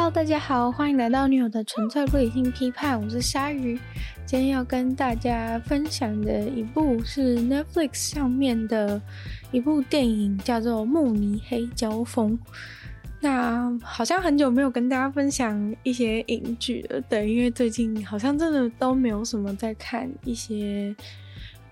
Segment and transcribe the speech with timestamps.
[0.00, 3.78] Hello，大家好，欢迎来到女友的纯粹不理性批判，我是鲨鱼。
[4.24, 8.98] 今天要跟大家分享的一部是 Netflix 上面的
[9.52, 12.32] 一部电影，叫做《慕尼黑交锋》。
[13.20, 20.96] 那好像很久没有跟大家分享一些影剧了，对，因为最近好像真的都没有什么在看一些。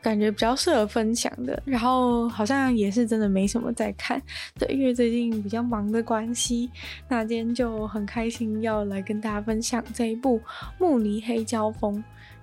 [0.00, 4.20] 感觉比较适合分享的，然后好像也是真的没什么在看，
[4.58, 6.70] 对，因为最近比较忙的关系，
[7.08, 10.38] 那今天就很开心要来跟大家分享这一部
[10.78, 11.96] 《慕尼黑交锋》。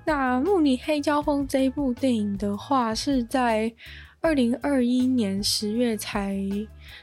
[0.03, 3.73] 那《慕尼黑交锋》这一部电影的话，是在
[4.21, 6.37] 二零二一年十月才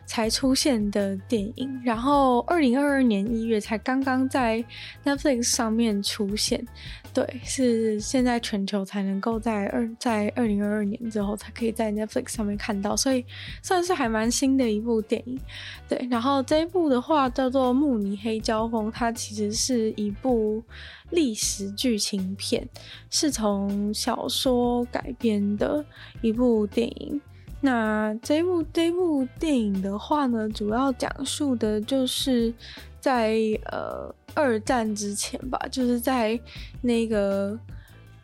[0.07, 4.65] 才出现的电影，然后二零二二年一月才刚刚在
[5.05, 6.67] Netflix 上面出现。
[7.15, 13.23] 对，是现在全球才能够在二在二零二二年之后才可以在 Netflix 上面看到，所以
[13.63, 15.39] 算是还蛮新的一部电影。
[15.87, 20.63] 对，然后这一部的话叫做《慕尼黑交锋》，它其实是一部
[21.11, 22.67] 历史剧情片，
[23.11, 25.85] 是从小说改编的
[26.23, 27.21] 一部电影。
[27.63, 32.53] 那这部这部电影的话呢，主要讲述的就是
[33.01, 33.39] 在
[33.71, 34.15] 呃。
[34.35, 36.41] 二战之前吧，就是在
[36.81, 37.55] 那个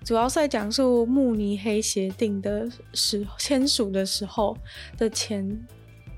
[0.02, 4.56] 主要是在讲述慕尼黑协定的时签署的时候
[4.96, 5.46] 的前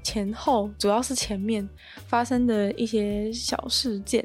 [0.03, 1.69] 前后，主要是前面
[2.06, 4.25] 发生的一些小事件，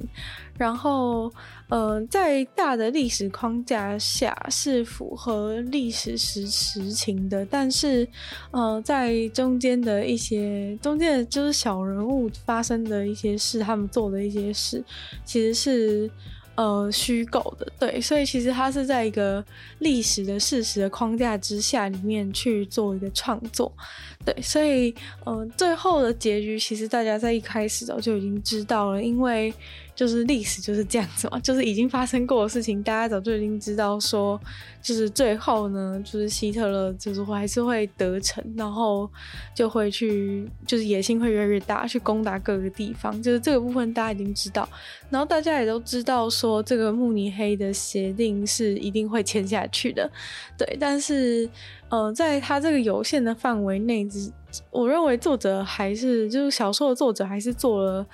[0.57, 1.31] 然后。
[1.67, 8.07] 呃，在大的历史框架下是符合历史实实情的，但是，
[8.51, 14.83] 呃，在中间的一些中间的就是小人物发生的一些事，他们做的一些事，
[15.25, 16.11] 其实是。
[16.55, 19.43] 呃，虚构的，对，所以其实它是在一个
[19.79, 23.71] 历史的事实的框架之下里面去做一个创作，
[24.23, 24.95] 对，所以
[25.25, 29.53] 呃，最后的结局其实大家在一开始早就已经知道了，因为
[29.95, 34.39] 就是历史就是这样子嘛，就是已经发生过的事情，大家早就已经知道说，
[34.81, 39.09] 就是最后呢，就是希特勒就是还是会得逞，然后
[39.55, 44.67] 就会去，就是野心会越来越大，去攻打各个地方，就是这个部分大家已经知道，
[45.09, 46.65] 然后大家也都知道说。
[46.65, 50.11] 这个慕尼黑的协定是一定会签下去的，
[50.57, 51.47] 对，但是，
[51.89, 54.31] 呃，在他这个有限的范围内，只
[54.71, 58.05] 我认为作者还是就是小说的作者还是做了，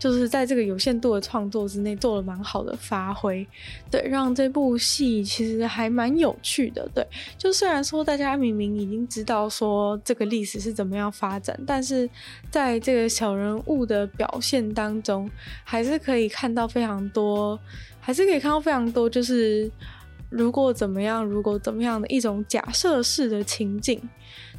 [0.00, 3.46] 就是在这个有限度的创作之内做了蛮好的发挥，
[3.88, 7.06] 对，让这部戏其实还蛮有趣的，对，
[7.38, 12.10] 就虽然说大家明明已经知道说这个历史是怎么样发展，但是
[12.50, 15.30] 在这个小人物的表现当中，
[15.62, 17.56] 还是可以看到非常多。
[18.02, 19.70] 还是可以看到非常多，就是
[20.30, 24.00] 如果怎么样，如果怎么样的一种假设式的情境，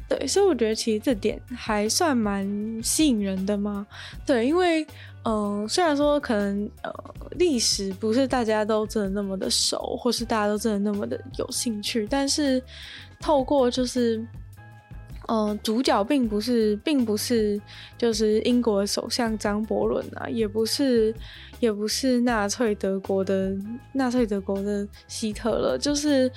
[0.08, 3.84] 对，所以我觉得其实这点还算蛮吸引人的嘛，
[4.24, 4.86] 对，因为
[5.24, 6.92] 嗯、虽然说可能呃
[7.32, 12.62] 历史不是大家都真的那么的熟，或是大家都真的那么的有兴趣，但是
[13.20, 14.24] 透过就是。
[15.28, 17.58] 嗯、主角并不是，并不是，
[17.96, 21.14] 就是英国首相张伯伦啊，也不是，
[21.60, 23.56] 也不是纳粹德国的
[23.92, 26.30] 纳粹德国的希特勒，就是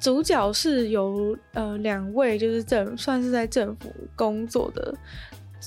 [0.00, 4.92] 主角是有呃两位就是政算是在政府工作的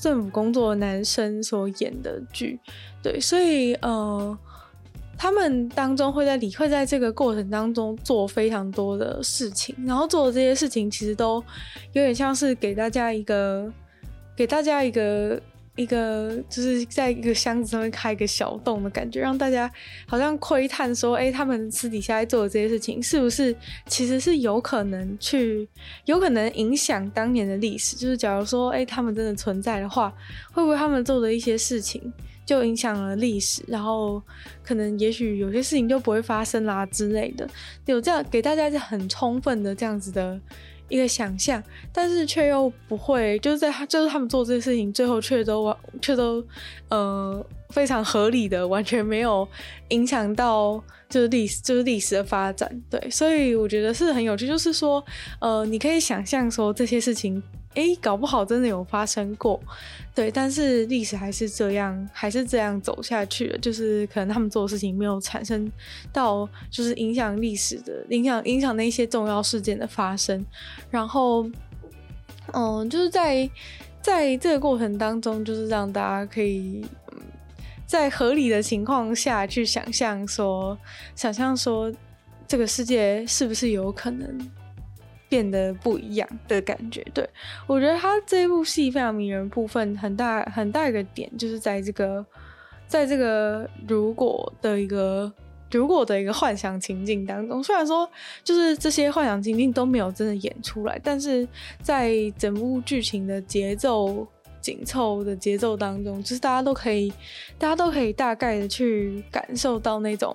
[0.06, 2.60] 政府工作的男生所演的剧，
[3.02, 4.38] 对，所以呃。
[5.18, 11.42] 他们当中会在理会在这个过程当中做非常多的事情，然后做的这些事情其实都
[11.94, 13.72] 有点像是给大家一个，
[14.36, 15.42] 给大家一个
[15.76, 19.70] 一个，就是在一个箱子上面开一个小洞的感觉，让大家
[20.08, 23.56] 好像窥探说，哎，他们私底下在做的这些事情是不是
[23.88, 25.68] 其实是有可能去，
[26.06, 27.96] 有可能影响当年的历史？
[27.96, 30.14] 就是假如说，哎，他们真的存在的话，
[30.52, 32.12] 会不会他们做的一些事情？
[32.46, 34.22] 就影响了历史，然后
[34.64, 37.50] 可能也许有些事情就不会发生啦之类的，
[37.88, 40.40] 有这样给大家一个很充分的这样子的
[40.88, 41.62] 一个想象，
[41.92, 46.46] 但是却又不会，就是在就是他们做这些事情，最后却都完却都
[46.90, 49.48] 呃非常合理的，完全没有
[49.90, 55.04] 影响到就是历史就是历史的发展，对，所以我觉得是很有趣，就是说
[55.40, 57.42] 呃你可以想象说这些事情。
[57.76, 59.62] 诶，搞不好真的有发生过，
[60.14, 63.58] 对，但是历史还是这样，还是这样走下去了。
[63.60, 65.72] 就是可能他们做的事情没有产生
[66.12, 70.46] 到，就是影响历史的，影响影响那些重要事件的发生。
[70.90, 71.46] 然后，
[72.54, 73.50] 嗯，就是在
[74.02, 76.86] 在这个过程当中，就是让大家可以
[77.86, 80.78] 在合理的情况下去想象说，
[81.16, 81.92] 想象说
[82.48, 84.52] 这个世界是不是有可能。
[85.28, 87.28] 变得不一样的感觉，对，
[87.68, 92.26] 我觉得他这部戏非常迷人部分很大很大一个点，就是在这个
[92.88, 95.32] 在这个如果的一个
[95.72, 98.10] 如果的一个幻想情境当中，虽然说
[98.44, 101.46] 就是这些幻想情境都没有真的演出来，但是
[101.82, 104.26] 在整部剧情的节奏
[104.62, 107.12] 紧凑的节奏当中，就是大家都可以，
[107.58, 110.34] 大家都可以大概的去感受到那种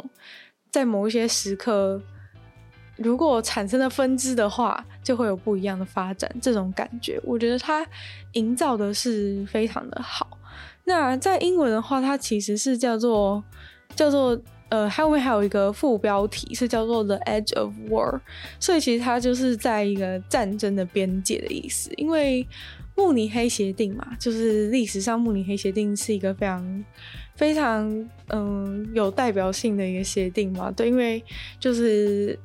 [0.70, 2.02] 在某一些时刻，
[3.02, 6.30] 如果产生了分支的话，就会有不一样的发展。
[6.40, 7.84] 这种感觉，我觉得它
[8.32, 10.38] 营造的是非常的好。
[10.84, 13.42] 那在英文的话，它其实是叫做
[13.96, 14.38] 叫做
[14.68, 18.20] 呃，后面还有一个副标题是叫做 The Edge of War，
[18.58, 21.90] 所以其实它就是在一个战争的边界的意思。
[21.96, 22.46] 因为
[22.94, 26.84] 慕尼黑协定嘛，就是历史上慕尼黑协定是一个非常
[27.34, 30.70] 非常嗯有代表性的一个协定嘛。
[30.70, 31.22] 对，因为
[31.58, 32.38] 就是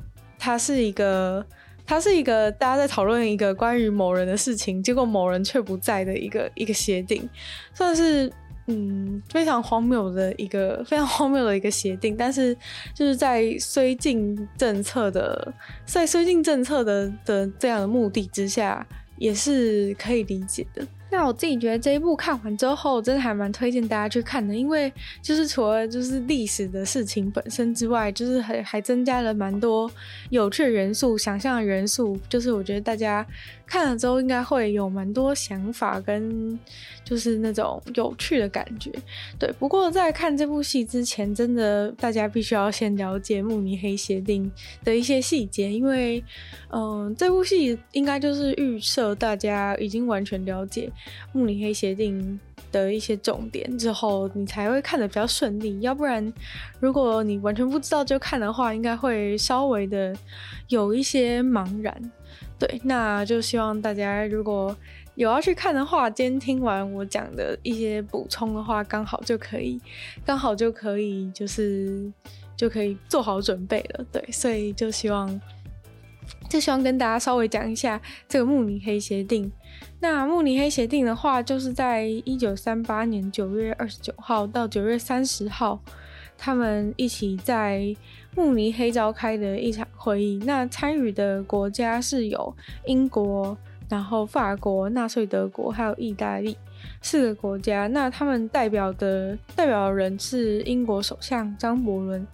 [0.46, 1.44] 它是一个。
[1.88, 7.30] 它是一个大家在讨论一个关于某人的事情，结果某人却不在的一个一个协定，
[7.76, 8.28] 算是
[8.66, 12.16] 嗯非常荒谬的一个 非常荒谬的一个协定。
[12.18, 12.58] 但是
[12.96, 15.54] 就是在绥靖政策的
[15.86, 18.84] 在绥靖政策的的这样的目的之下，
[19.20, 20.84] 也是可以理解的。
[21.16, 24.92] 那我自己觉得这一部看完之后，真的还蛮推荐大家去看的，因为
[25.22, 29.90] 就是除了就是历史的事情本身之外，就是还还增加了蛮多
[30.30, 33.26] 有趣的元素、想象的元素，就是我觉得大家。
[33.68, 36.60] 看了之后应该会有蛮多想法跟
[37.04, 38.92] 就是那种有趣的感觉，
[39.40, 39.52] 对。
[39.54, 44.52] 不过在看这部戏之前，真的大家必须要先了解慕尼黑协定
[44.84, 46.24] 的一些细节，因为
[46.70, 50.92] 嗯、这部戏应该就是预设大家已经完全了解
[51.32, 52.40] 慕尼黑协定
[52.72, 55.80] 的一些重点之后，你才会看得比较顺利。
[55.82, 56.34] 要不然，
[56.80, 60.16] 如果你完全不知道就看的话，应该会稍微的
[60.68, 62.12] 有一些茫然。
[62.58, 64.76] 对，那就希望大家如果
[65.16, 69.80] 有要去看的话，今天听完我讲的一些补充的话，刚好就可以，
[70.26, 72.12] 刚好就可以，就是
[72.56, 74.06] 就可以做好准备了。
[74.12, 75.42] 对，所以就希望，
[76.50, 79.52] 就希望跟大家稍微讲一下这个慕尼黑协定。
[80.00, 85.80] 那慕尼黑协定的话，就是在一九三八年九月二十九号到九月三十号，
[86.38, 87.96] 他们一起在。
[88.38, 92.54] 慕尼黑召开的一场会议，那参与的国家是有
[92.86, 93.58] 英国、
[93.88, 96.58] 然后法国、纳粹德国还有意大利
[97.02, 97.88] 四个国家。
[97.88, 102.28] 那他们代表的代表人是英国首相张伯伦、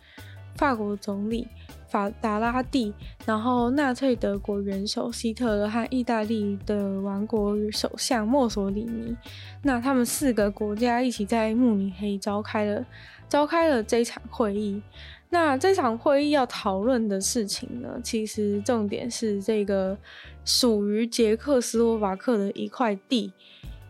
[0.55, 1.47] 法国总理
[1.91, 2.93] 法达拉第，
[3.25, 9.13] 然后纳粹德国元首希特勒和意大利的王国首相墨索里尼。
[9.61, 12.85] 那他们四个国家一起在慕尼黑召开了
[13.27, 14.81] 召开了这场会议。
[15.29, 19.97] 那这场会议要讨论的事情呢，其实重点是这个
[20.45, 23.33] 属于捷克斯洛伐克的一块地。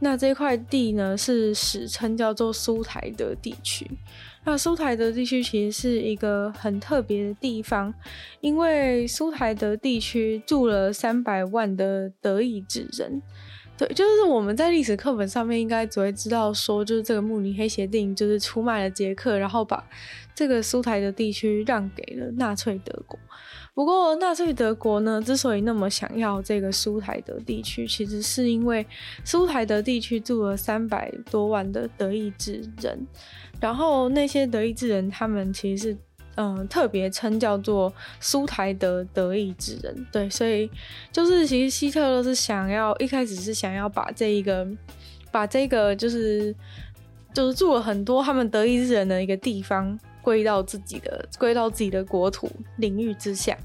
[0.04, 3.90] 那这块地呢，是史称叫做苏台德地区。
[4.44, 7.94] 那苏台德地区其实是一个很特别的地方，
[8.40, 13.22] 因为苏台德地区住了三百万的德意志人。
[13.78, 19.84] 对，就是我们在历史课本上面应该只会知道说，就是这个慕尼黑协定就是出卖了捷克，然后把
[20.36, 23.18] 这个苏台德地区让给了纳粹德国。
[23.74, 28.86] 不过纳粹德国呢，之所以那么想要这个苏台德地区，其实是因为
[29.24, 33.08] 苏台德地区住了三百多万的德意志人，
[33.60, 35.98] 然后那些德意志人他们其实是。
[36.36, 40.68] 嗯，特别称叫做苏台德德意志人，对，所以
[41.12, 44.66] 就是其实希特勒是想要一开始是想要把这一个，
[45.30, 46.56] 把这个就是
[47.34, 53.56] 就是住了很多他们德意志人的一个地方归到自己的归到自己的国土领域之下。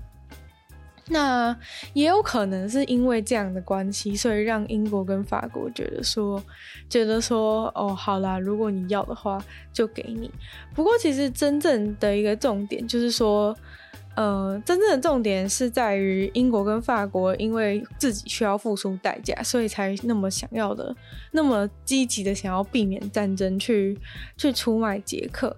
[1.08, 1.56] 那
[1.92, 6.42] 也有可能是因为这样的关系，所以让英国跟法国觉得说，
[6.88, 9.40] 觉得说，哦，好啦，如果你要的话，
[9.72, 10.28] 就给你。
[10.74, 13.56] 不过，其实真正的一个重点就是说，
[14.16, 20.92] 呃，真正的重点是在于英国跟法国，因为自己需要付出代价，所以才那么想要的，
[21.30, 23.96] 那么积极的想要避免战争去，
[24.36, 25.56] 去出卖捷克。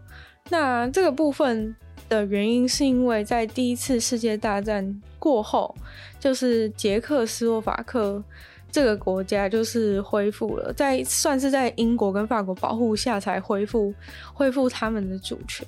[0.51, 1.75] 那这个部分。
[2.09, 5.75] 的原因是因为在第一次世界大战过后，
[6.19, 8.23] 就是捷克斯洛伐克
[8.71, 13.95] 这个国家就是恢复了，在算是在英国跟法国保护下才恢复
[14.33, 15.67] 恢复他们的主权。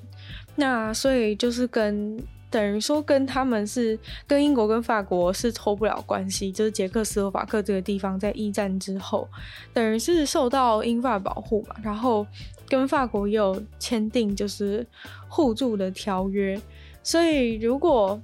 [0.57, 9.29] 那所以就是跟等于说跟他们是跟英国跟法国是脱不了关系，就是捷克斯洛伐克这个地方在一战之后，
[9.73, 12.27] 等于是受到英法保护嘛，然后。
[12.71, 14.87] 跟法国有签订就是
[15.29, 16.59] 互助的条约，
[17.03, 18.19] 所以如果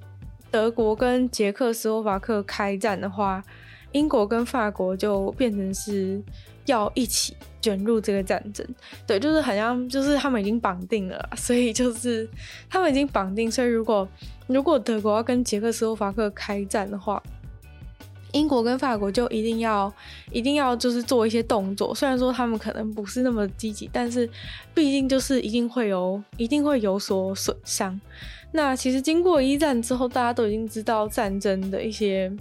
[0.49, 3.43] 德国跟捷克斯洛伐克开战的话，
[3.91, 6.23] 英国跟法国就变成是
[6.65, 8.65] 要一起卷入这个战争。
[9.05, 12.27] 对，就是好像就是他们已经绑定了，所以就是
[12.69, 14.07] 他们已经绑定，所以如果
[14.47, 17.21] 如果德国要跟捷克斯洛伐克开战的话。
[18.33, 19.91] 英国跟法国就一定要，
[20.31, 21.93] 一定要就是做一些动作。
[21.95, 24.29] 虽然说他们可能不是那么积极，但是
[24.73, 27.99] 毕竟就是一定会有，一定会有所损伤。
[28.51, 32.31] 那其实经过一战之后，大家都已经知道战争的一些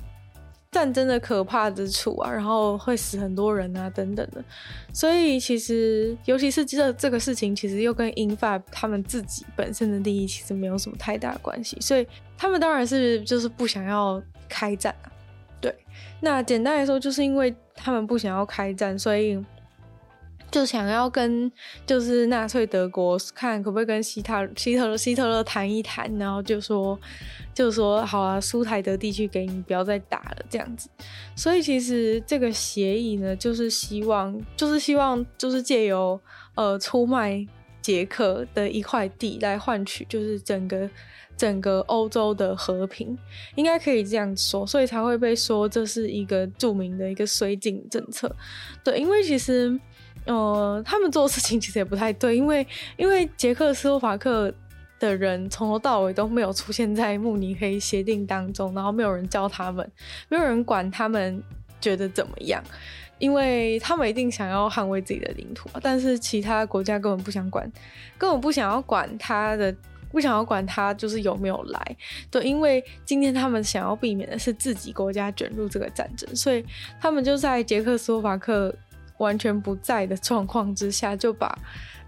[0.71, 4.45] 战争的可怕之处啊，然后会死很多人啊等等的。
[4.93, 11.77] 所以其实，尤其是这这个事情，其实又跟英法他们自己本身的利益其实没有什么太大关系。
[11.81, 15.11] 所以他们当然是就是不想要开战啊。
[15.61, 15.75] 对，
[16.21, 19.43] 那简单来说，就是因为他们不想要开战，所以
[20.51, 21.51] 就想要跟
[21.87, 26.99] 就是纳粹德国看可不可以跟希特希特勒希特勒谈一谈，然后就说
[27.55, 30.89] 就说好啊，苏台德地区给你，不要再打了这样子。
[31.35, 36.21] 所以其实这个协议呢，就是希望就是希望就是借由
[36.55, 37.47] 呃出卖
[37.81, 40.89] 捷克的一块地来换取就是整个。
[41.37, 43.17] 整个欧洲的和平
[43.57, 48.35] 应该可以这样说，所以才会被说这是一个著名的一个绥靖政策。
[48.83, 49.79] 对，因为其实，
[50.25, 52.67] 呃，他们做的事情其实也不太对，因为
[52.97, 54.51] 因为捷克斯洛伐克
[54.99, 59.87] 的人从头到尾都没有出现在慕尼黑协定当中，然后没有人教他们，
[60.31, 61.43] 没有人管他们
[61.83, 62.65] 觉得怎么样，
[63.19, 67.71] 因为他们一定想要捍卫自己的领土，但是其他国家根本不想管，
[68.17, 69.75] 根本不想要管他的。
[70.17, 71.97] 不想要管他就是有没有来，
[72.31, 76.65] 对，因为今天他们想要避免的是自己国家卷入这个战争，所以
[76.99, 78.75] 他们就在捷克斯洛伐克
[79.19, 81.59] 完全不在的状况之下，就把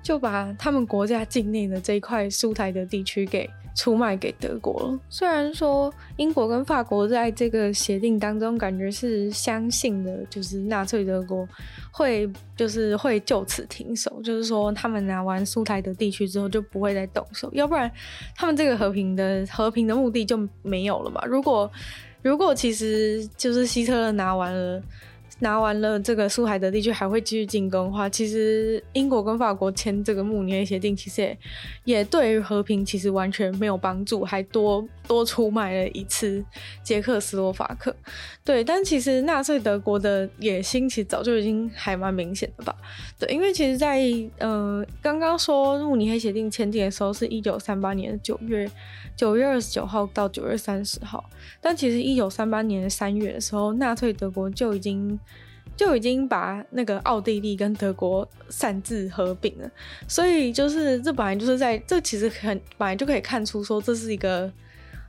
[0.02, 3.50] 就把他们国家境内的这一块苏台德地区给。
[3.78, 4.99] 出卖给德国了。
[5.08, 11.49] 虽然说英国跟法国在这个协定当中，感觉是相信的，就是纳粹德国
[11.92, 17.88] 会就是会就此停手，就是说他们拿完苏台德地区之后就不会再动手，要不然
[18.35, 21.25] 他们这个和平的和平的目的就没有了嘛。
[21.25, 21.70] 如果
[22.20, 24.82] 如果其实就是希特勒拿完了。
[25.40, 31.38] 拿完了这个苏海德地区还会继续进攻的话，其实英国跟法国签这个慕尼黑协定，其实也
[31.85, 36.45] 也对于和平其实完全没有帮助，还多多出卖了一次
[36.83, 37.95] 捷克斯洛伐克。
[38.45, 42.75] 对，但其实纳粹德国的野心其实早就已经还蛮明显的吧？
[43.18, 48.71] 对，因为其实在，在呃刚刚说慕尼黑协定签订的时候是一九三八年的九月
[49.16, 51.25] 九月二十九号到九月三十号，
[51.61, 55.18] 但其实一九三八年的三月的时候，纳粹德国就已经。
[55.78, 59.70] 就已经把那个奥地利跟德国擅自合并了，
[60.08, 64.52] 所以就是这本来就是在这其实很本来就可以看出说，这是一个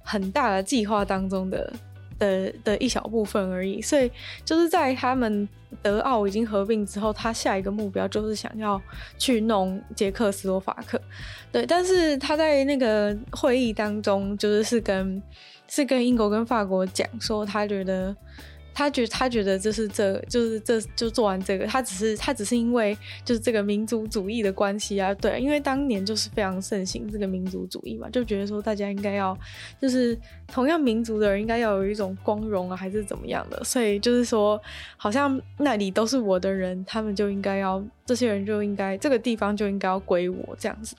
[0.04, 1.74] 很大的计划当中的
[2.20, 4.12] 的的一小部分而已，所以
[4.46, 5.50] 就是在他们
[5.82, 8.80] 德奥已经合并之后，他下一个目标就是想要
[9.18, 11.02] 去弄捷克斯洛伐克，
[11.52, 15.20] 对，但是他在那个会议当中就是是跟
[15.68, 18.16] 是跟英国跟法国讲说，他觉得。
[18.80, 29.38] 他觉他觉得就是这就是这就做完这个，他只是他只是因为就是这个民族主义的关系啊，对，因为当年就是非常盛行这个民族主义嘛，就觉得说大家应该要
[29.82, 30.18] 就是
[30.48, 34.58] 同样民族的人应该要有一种光荣啊，还是怎么样的，所以就是说
[34.96, 40.96] 好像那里都是我的人，他们就应该要这些人就应该这个地方就应该要归我这样子。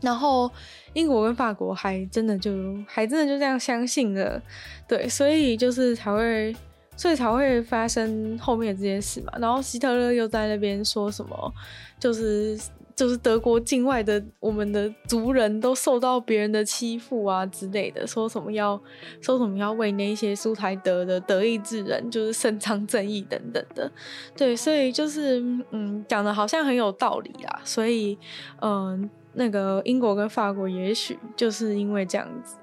[0.00, 0.50] 然后
[0.92, 2.52] 英国跟法国还真的就
[2.86, 4.40] 还真的就这样相信了，
[4.86, 6.54] 对，所以就是才会，
[6.96, 9.32] 所以才会发生后面这件事嘛。
[9.38, 11.52] 然后希特勒又在那边说什么，
[11.98, 12.56] 就是
[12.94, 18.80] 就是德国境外的我们的族人都受到别人的欺负啊之类的，说什么要
[19.20, 23.90] 说什么要为那些苏台德的德意志人就是伸张正义等等的，
[24.36, 25.40] 对，所以就是
[25.70, 28.16] 嗯讲的好像很有道理啊，所以
[28.60, 29.10] 嗯。
[29.38, 32.56] 那个英国跟法国也许就是因为这样子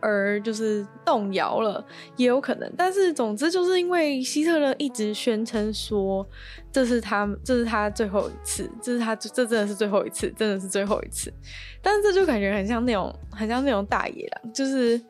[0.00, 1.82] 而就是动摇了，
[2.16, 2.70] 也有可能。
[2.76, 6.26] 但是总之就是因为希特勒一直宣称说
[6.72, 11.32] 这是他这是他最后一次，这是他这真的是最后一次，真的是最后一次。
[11.80, 15.00] 但是这就感觉很像那种很像那种大野狼，就是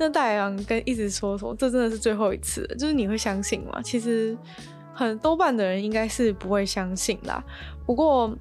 [0.00, 3.82] 那大野狼跟一直说说这真的是最后一次，就是你会相信吗？
[3.82, 4.36] 其实
[4.94, 7.44] 很多半的人应该是不会相信啦。
[7.84, 8.34] 不过。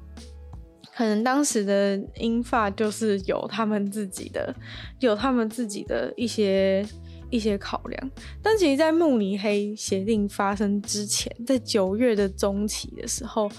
[0.96, 4.56] 可能当时的英法就是有他们自己的，
[5.00, 6.86] 有他们自己的一些
[7.32, 8.12] 一些考量，
[8.44, 13.50] 但其实，在慕尼黑协定发生之前，在九月的中期的时候，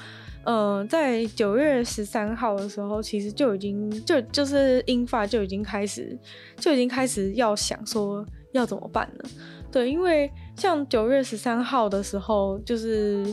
[0.44, 6.16] 呃，在九月十三号的时候，其实就已经就就是英法就已经开始
[6.58, 9.30] 就已经开始要想说要怎么办了。
[9.72, 13.26] 对，因为像九月十三号的时候，就是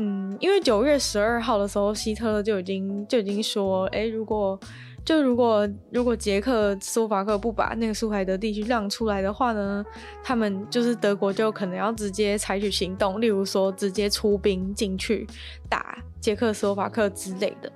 [0.00, 4.58] 嗯，因为九月十二号的时候，希特勒就已经就已经说，哎，如果
[5.04, 9.84] 就如果如果捷克斯洛伐克不把那个苏海德地区让出来的话呢，
[10.22, 15.26] 他们就是德国就可能要直接采取行动，例如说直接出兵进去
[15.68, 17.72] 打捷克斯洛伐克之类的。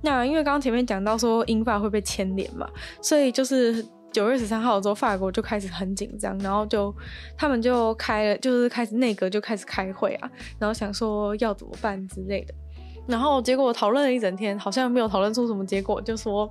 [0.00, 2.66] 那因为刚刚前面讲到说英法会被牵连嘛，
[3.02, 3.84] 所以就是
[4.16, 6.90] 九月十三号的时候，法国就开始很紧张，然后就
[7.36, 12.54] 他们就开了，就是开始内阁就开始开会啊，然后想说要怎么办之类的，
[13.06, 16.50] 然后结果讨论了一整天，好像没有讨论出什么结果，就说。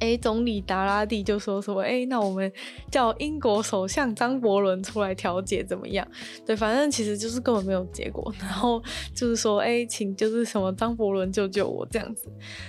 [0.00, 2.50] 哎，总理达拉蒂就说说，哎，那我们
[2.90, 6.06] 叫英国首相张伯伦出来调解怎么样？
[6.46, 8.32] 对，反正其实就是根本没有结果。
[8.40, 8.82] 然后
[9.14, 12.28] 就是说，哎，请就是什么张伯伦救救我这样子。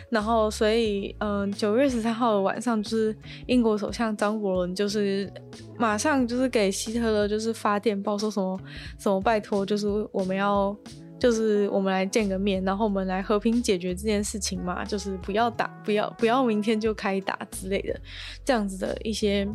[0.10, 3.15] 然后所以，嗯，九月十三号的晚上，就是
[3.48, 5.32] 英国首相张伯伦就是
[5.77, 8.60] 马上就是给希特勒就是发电报说什么
[9.00, 10.75] 什么拜托，就是我们要。
[11.18, 18.00] 就是我们来见个面，然后我们来和平解决这件事情嘛，就是不要打，不要不要明天就开打之类的，
[18.44, 19.48] 这样子的一些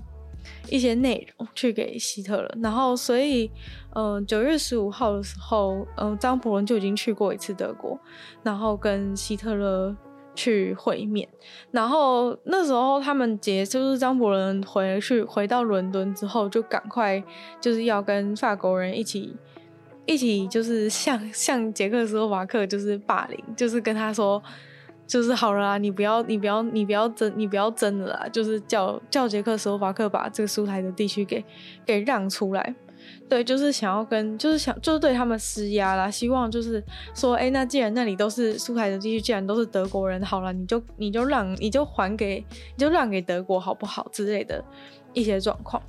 [0.69, 2.51] 一些内容去给希特勒。
[2.63, 3.51] 然后所以，
[3.95, 7.99] 嗯、呃，九月十五号的时候，嗯、张伯伦就已经去过一次德国，
[8.43, 9.95] 然后跟希特勒
[10.35, 11.29] 去会面。
[11.71, 17.23] 然后那时候他们结，就是张伯伦回去回到伦敦之后，就赶快
[17.61, 19.37] 就是要跟法国人一起。
[20.11, 24.43] 一起就是向向捷克斯洛伐克就是霸凌，就是跟他说，
[25.07, 31.45] 就是好了啦，你不要你不要你不要争你不要争了啦，就是叫叫捷克斯洛伐克把这个苏台的地区给
[31.87, 32.75] 给让出来，
[33.29, 36.83] 对，就是想要跟就是想就是对他们施压啦，希望就是
[37.15, 42.45] 说，哎、那既然那里都是苏台的地区，既然都是德国人，好了，你就你就让你就还给
[42.77, 44.65] 你就让给德国好不好之类的
[45.13, 45.81] 一些状况。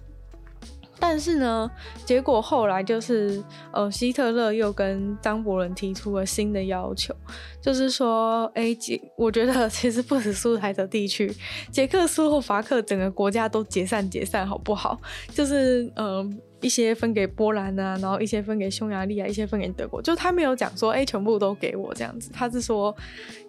[1.02, 1.70] 但是呢，
[2.06, 3.44] 结果后来就是，
[3.74, 7.14] 呃，希特勒又跟张伯伦提出了新的要求，
[7.60, 8.78] 就是说，哎，
[9.18, 11.36] 我觉得 其实不止苏台德地区，
[11.72, 15.02] 捷克斯洛伐克整个国家都解散解散，好不好？
[15.34, 20.02] 就是，嗯、一些分给波兰啊，然后一些分给匈牙利啊，一些分给德国。
[20.02, 22.30] 就他没有讲说，哎，全部都给我这样子。
[22.32, 22.96] 他是说，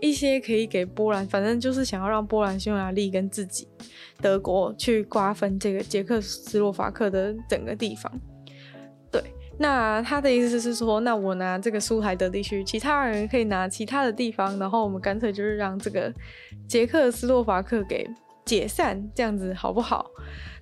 [0.00, 3.68] 一些可以给波兰，反正就是想要让波兰、匈牙利跟自己
[4.20, 8.10] 德国去瓜分这个捷克斯洛伐克的整个地方。
[9.10, 9.22] 对，
[9.58, 16.10] 那他的意思是说，那我拿这个苏台德地区，其他人可以拿其他的地方，然后我们干脆就是让这个
[16.66, 18.08] 捷克斯洛伐克给
[18.46, 20.10] 解散，这样子好不好？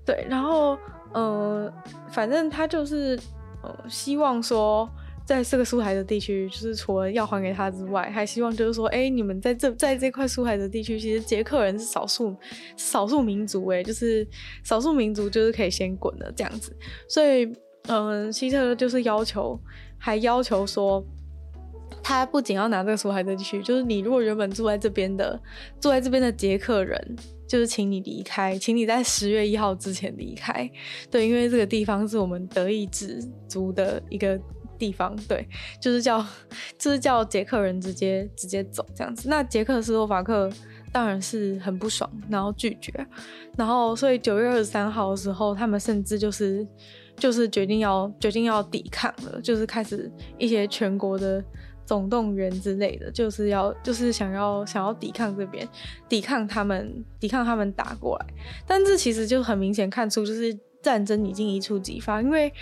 [0.04, 0.76] 对，然后。
[1.12, 1.72] 呃，
[2.10, 3.18] 反正他就是
[3.62, 4.88] 呃，希望说，
[5.26, 12.36] 在这个苏台的地区，就是除了要还给他之外，还希望就是说，哎，你们在这在这块苏台的地区，其实捷克人是少数
[12.76, 14.26] 少数民族，哎，就是
[14.64, 16.76] 少数民族就是可以先滚的这样子。
[17.08, 17.52] 所以，
[17.88, 19.58] 嗯、希特勒就是要求，
[19.98, 21.04] 还要求说，
[22.02, 25.40] 他不仅要拿这个苏台的地区，就是你如果原本住在这边的，
[25.80, 27.16] 住在这边的捷克人。
[27.50, 30.70] 就是请你离开，请你在十月一号之前离开。
[31.10, 34.40] 对，因为这个地方是我们德意志族的一个
[34.78, 35.44] 地方，对，
[35.80, 36.24] 就是叫
[36.78, 39.28] 就是叫捷克人直接直接走这样子。
[39.28, 40.48] 那捷克斯洛伐克
[40.92, 42.92] 当然是很不爽，然后拒绝，
[43.56, 46.64] 然后所以九月二十三号的时候，他们甚至就是
[47.16, 50.08] 就是决定要决定要抵抗了，就是开始
[50.38, 51.44] 一些全国的。
[51.90, 55.68] 总动员之类的，就是要就是想要想要抵抗这边，
[56.08, 58.26] 抵抗他们，抵抗他们打过来。
[58.64, 62.22] 但这其实就很明显看出，就是战争已经一触即发。
[62.22, 62.52] 因为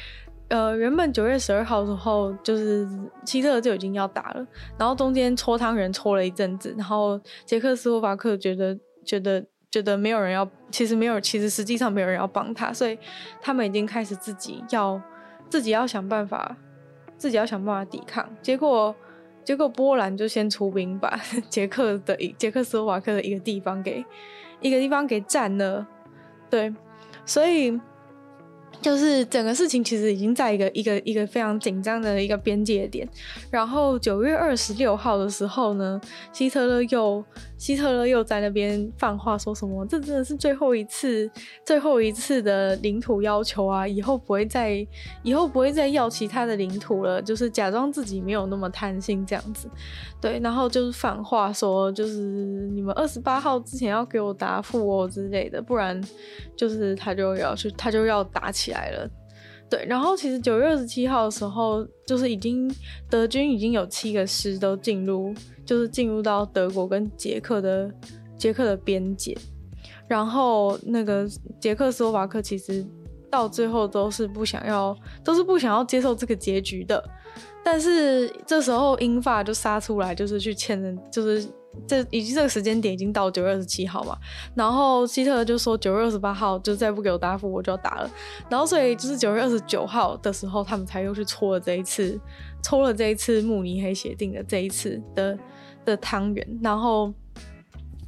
[0.48, 2.88] 呃，原本九月十二号的时候，就是
[3.26, 4.46] 希特勒就已经要打了，
[4.78, 12.98] 然后中间搓汤圆搓了一阵子，然后捷克斯洛伐克觉得觉得觉得没有人要，其实没有，其实实际上没有人要帮他，所以
[13.42, 14.98] 他们已经开始自己要
[15.50, 16.56] 自己要想办法，
[17.18, 18.26] 自己要想办法抵抗。
[18.40, 18.96] 结果。
[19.48, 24.04] 结果波兰就先出兵，把 捷克的捷克斯洛伐克的一个地方给
[24.60, 25.86] 一个地方给占了，
[26.50, 26.70] 对，
[27.24, 27.80] 所以。
[28.80, 33.06] 就是整个事情其实已经在一个一个一个非常紧张的一个边界点，
[33.50, 36.00] 然后九月二十六号的时候呢，
[36.32, 37.24] 希特勒又
[37.56, 41.28] 希特勒又在那边放话说什么，这真的是最后一次
[41.66, 44.86] 最后一次的领土要求啊，以后不会再
[45.24, 49.68] 以后不会再要其他的领土了，就是假装自己没有那么贪心这样子，
[50.20, 56.00] 对，然后就是放话说，就是你们二十八号之前要给我答复哦之类的，不然
[56.56, 58.67] 就是他就要去他就要打起。
[58.68, 59.10] 起来了，
[59.70, 62.70] 对，然后其实九月二十七号的时候，就是已经
[63.08, 67.90] 德军已经有七个师都进入，就是进入到德国跟捷克的
[68.36, 69.36] 捷克的边界，
[70.06, 71.26] 然后那个
[71.58, 72.86] 捷克斯洛伐克其实
[73.30, 77.02] 到最后都是不想要，都是不想要接受这个结局的。
[77.64, 81.46] 但是这时候英法就杀出来，就是去签人，就是
[81.86, 84.16] 这以及这个时间点已经到九月二十七号嘛。
[84.54, 88.10] 然后希特勒就说九月二十八号就再不给我答复，我就要打了。
[88.48, 92.18] 然后所以就是九月二十九号的时候，他们才又去搓了这一次，
[92.62, 95.38] 搓了这一次慕尼黑协定的这一次的
[95.84, 97.12] 的汤圆，然后。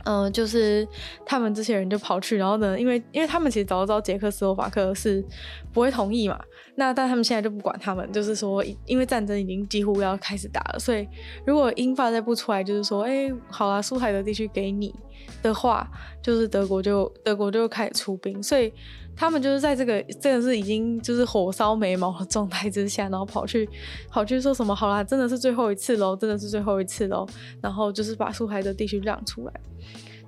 [0.05, 0.87] 嗯、就是
[1.25, 5.25] 他们这些人就跑去，然后呢，因为因为他们其实早就知道捷克斯洛伐克是
[5.73, 6.39] 不会同意嘛，
[6.77, 11.07] 那但他们现在就不管他们，就是说，因为战争已经几乎要开始打了，所以
[11.45, 14.95] 如果英法再不出来，就是说，哎、好啦，苏台德地区给你
[15.43, 15.89] 的话，
[16.23, 18.73] 就是德国就德国就开始出兵，所以
[19.21, 23.69] 他们就是在这个真的是已经就是火烧眉毛的状态之下，然后跑去
[24.09, 27.27] 跑去说什么，好啦，真的是最后一次喽，真的是最后一次喽，
[27.61, 29.53] 然后就是把苏台德地区让出来。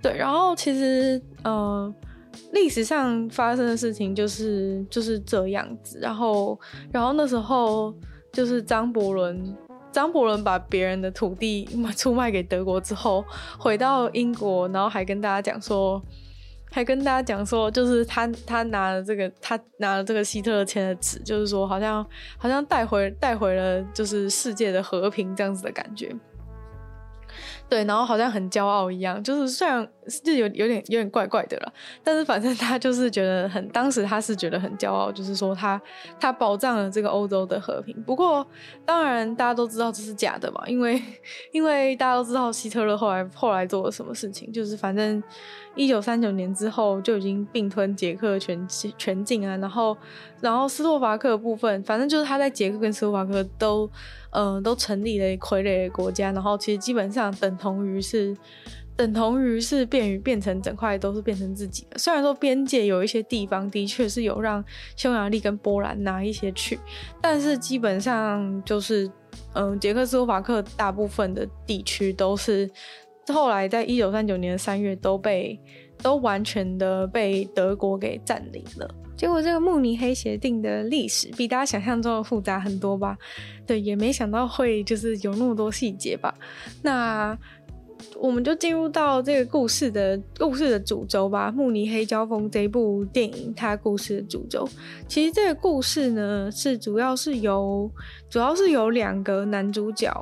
[0.03, 1.91] 对，然后其实，呃，
[2.53, 5.99] 历史上发生的事情就是就是这样子。
[5.99, 6.61] 然后，
[6.93, 7.95] 然后那时候
[8.31, 9.57] 就是张伯伦，
[9.91, 13.25] 张伯伦把别人的土地出卖给德国之后，
[13.59, 16.03] 回到英国，然后还跟大家讲说，
[16.73, 22.05] 还跟大家讲说，就是他他拿了这个，他拿了这个希特勒签的纸，就是说好像
[22.39, 26.11] 好像带回带回了就是世界的和平这样子的感觉。
[27.69, 29.87] 对，然后好像很骄傲一样，就是虽然
[30.23, 31.73] 就有有点有点怪怪的了，
[32.05, 35.81] 但是反正他就是觉得很，当时他是觉得很骄傲，就是说他
[36.21, 37.97] 他保障了这个欧洲的和平。
[38.03, 38.47] 不过
[38.85, 41.03] 当然大家都知道这是假的嘛，因为
[41.53, 45.23] 因为大家都知道希特勒后来后来做了什么事情，就是反正
[45.75, 49.97] 一九三九年之后就已经并吞捷克全全境啊，然后
[50.41, 53.91] 然后斯洛伐克部分，反正就是他在捷克跟斯洛伐克都。
[54.35, 58.35] 嗯、都成立了傀儡国家，然后其实基本上等同于是，
[58.97, 61.99] 等同于是变于变成整块都是变成自己的。
[61.99, 64.65] 虽然说边界有一些地方的确是有让
[64.97, 66.81] 匈牙利跟波兰拿一些去，
[67.21, 69.07] 但是基本上就是，
[69.53, 72.71] 嗯、捷克斯洛伐克大部分的地区都是
[73.29, 75.59] 后来在一九三九年的三月都被
[76.03, 78.89] 都完全的被德国给占领了。
[79.17, 83.17] 结果这个慕尼黑协定的历史比大家想象中的复杂很多吧？
[83.65, 86.35] 对，也没想到会就是有那么多细节吧。
[86.83, 87.39] 那
[88.19, 94.69] 我们就进入到这个故事的故事的主轴吧，《慕尼黑交锋》这部电影，它故事的主轴，
[95.07, 97.89] 其实这个故事呢是主要是由
[98.29, 100.13] 主要是由两个男主角。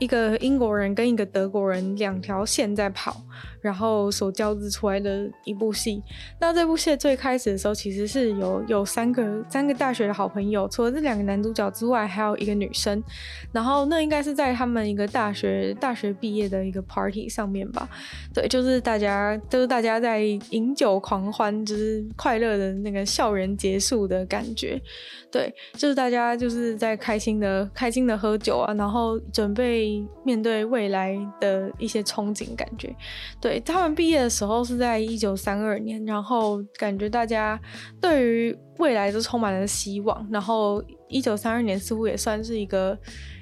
[0.00, 3.22] 一个英国人跟一个德国人两条线在跑，
[3.60, 6.02] 然后所交织出来的一部戏。
[6.40, 13.02] 那这部戏最开始的时候，其实是有有三个三个大学的好朋友，除了这两个男主角之外，还有一个女生。
[13.52, 17.88] 然后那应该是在他们一个大学大学毕业的一个 party 上面吧？
[18.32, 20.20] 对，就是大家就是大家在
[20.50, 24.80] 饮酒狂欢，就是快乐的那个校园结束的感觉。
[25.32, 32.94] 对，就是大家就是在开心的开心的喝酒啊，然后准备面对未来的一些憧憬感觉。
[33.40, 37.58] 对，他们毕业的时候是在一九三二年，然后感觉大家
[38.00, 40.26] 对于未来都充满了希望。
[40.32, 42.98] 然后一九三二年似乎也算是一个。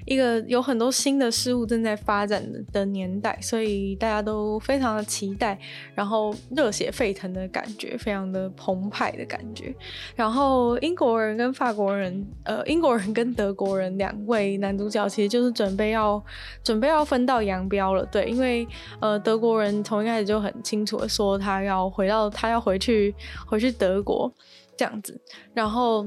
[0.09, 5.59] 一个有很多新的事物正在发展的年代，所以大家都非常的期待，
[5.95, 9.75] 然后热血沸腾的感觉，非常的澎湃的感觉。
[10.17, 16.25] 然后英国人跟法国人，呃，英国人跟德国人两位男主角其实就是准备要
[16.65, 18.67] 准备要分道扬镳了，对，因为
[19.01, 23.15] 呃，德国人从一开始就很清楚的说他要回到他要回去
[23.47, 24.33] 回去德国
[24.79, 25.21] 这样子，
[25.53, 26.07] 然后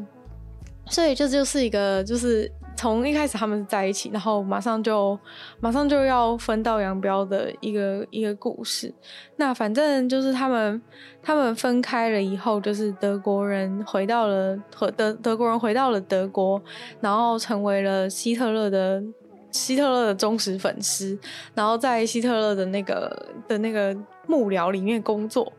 [0.88, 2.52] 所以这就是一个就是。
[2.74, 5.20] 从一开始他们在一起，然后马上就
[5.60, 8.92] 马上就要分道扬镳的一个一个故事。
[9.36, 10.82] 那反正就是他们
[11.22, 16.60] 他们分开了以后，就是德国人回到了和德德国人回到了德国，
[17.02, 19.04] 然后成为了希特勒的。
[19.52, 21.20] 希特勒的忠实粉丝，
[21.54, 23.94] 然后在希特勒的那个的那个
[24.28, 25.52] 幕僚里面工作。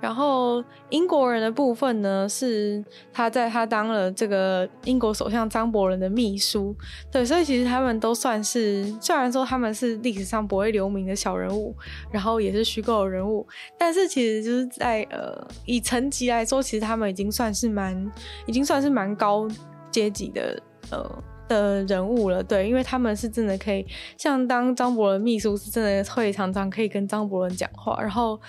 [0.00, 6.74] 然后英国人的部分呢，是他在他当了这个英国首相张伯伦的秘书。
[7.10, 11.74] 对，所以其实他们都算是，虽然说他们是历史上不会留名的小人物，
[12.12, 18.10] 然后也是虚构的人物，但是其实就是在呃以层级来说，其实他们已经算是蛮，
[18.46, 19.48] 已经算是蛮高
[19.90, 21.22] 阶级的呃。
[21.48, 23.84] 的人物了，对，因为他们是真的可以，
[24.16, 28.40] 像当张伯伦秘书是真的会常常可以跟张伯伦讲话，然后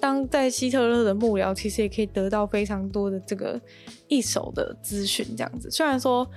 [0.00, 3.60] 当在希特勒的幕僚，其实也可以得到非常多的这个
[4.08, 5.70] 一手的资讯，这样子。
[5.70, 6.28] 虽然说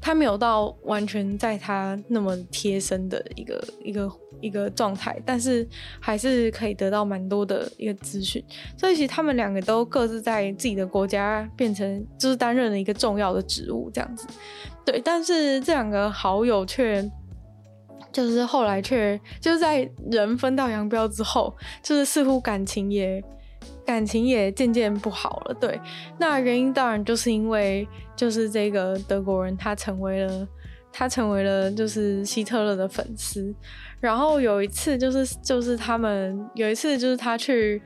[0.00, 5.68] 他没有到完全在他那么贴身的一个一个一个状态，但是
[6.00, 8.42] 还是可以得到蛮多的一个资讯。
[8.78, 14.26] 所以其实他们两个都各自在自己的国家变成就是担任了一个重要的职务这样子。
[14.90, 17.08] 对，但是这两个好友却
[18.10, 23.22] 就是后来却就是在人分道扬镳之后，就是似乎感情也。
[23.84, 25.78] 感情也渐渐不好了，对，
[26.16, 30.46] 那原因当然就是因为就是这个德国人他成为了
[30.92, 33.52] 他成为了就是希特勒的粉丝，
[33.98, 37.82] 然后有一次就是就是他们有一次就是他去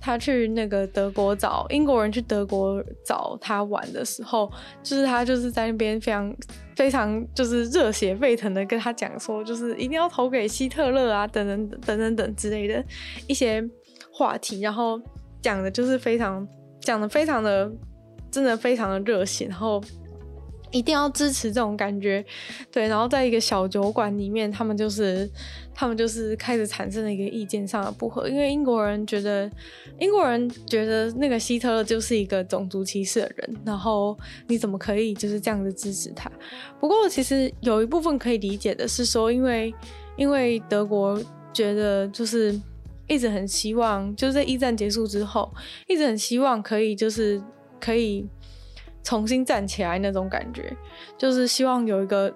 [0.00, 4.50] 他去那个德国找英国人去德国找他玩的时候，
[4.82, 6.36] 就是他就是在那边非常
[6.76, 12.84] 非常就是热血沸腾的跟他讲说，就是一定要投给希特勒啊，等等等等等之类的
[13.26, 13.62] 一些
[14.12, 15.00] 话题，然后。
[15.44, 16.48] 讲的就是非常
[16.80, 17.70] 讲的非常的
[18.30, 19.78] 真的非常的热血，然后
[20.74, 22.22] 一定要支持这种感觉，
[22.70, 25.30] 对，然后在一个小酒馆里面，他们就是
[25.72, 29.50] 他们就是开始产生了一个意见上的不合，因为英国人觉得
[30.00, 36.30] 英国人觉得那个希特勒就是一个种族歧视的人，然后你怎么可以就是这样子支持他？
[36.80, 39.72] 不过其实有一部分可以理解的是说，因为
[40.16, 41.18] 因为德国
[41.52, 42.60] 觉得就是。
[43.06, 45.52] 一直很希望，就是在一战结束之后，
[45.86, 47.38] 一直很希望可以，就是
[47.78, 48.26] 可以
[49.04, 50.76] 重新站起来那种感觉，
[51.16, 52.34] 就是希望有一个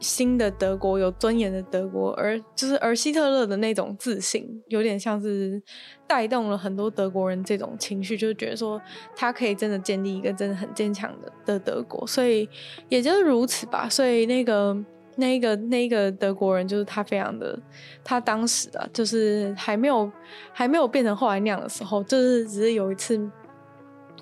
[0.00, 5.60] 新的德国，有尊严的德国，而就是而希特勒的那种自信，有点像是
[6.06, 8.80] 带动了很多德国人这种情绪，就是觉得说
[9.14, 12.48] 他可以真的建立一个真的很坚强的的德国，所以
[12.88, 14.74] 也就是如此吧，所以那个。
[15.16, 17.56] 那个那个德国人就是他，非常的，
[18.02, 20.10] 他当时啊，就是还没有
[20.52, 23.16] 还没有变成后来那样的时候，就是只是有一次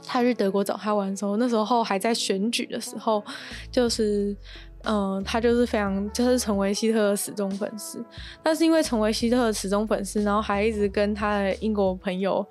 [0.06, 3.22] 他去德国找他玩的时候，那时候还在选举的时候，
[3.70, 4.36] 就是。
[4.84, 8.04] 嗯、他就是非常，就是成为希特勒死忠粉丝。
[8.42, 12.44] 但是因为成为希特勒死忠粉丝，然后还一直跟他的英国朋友，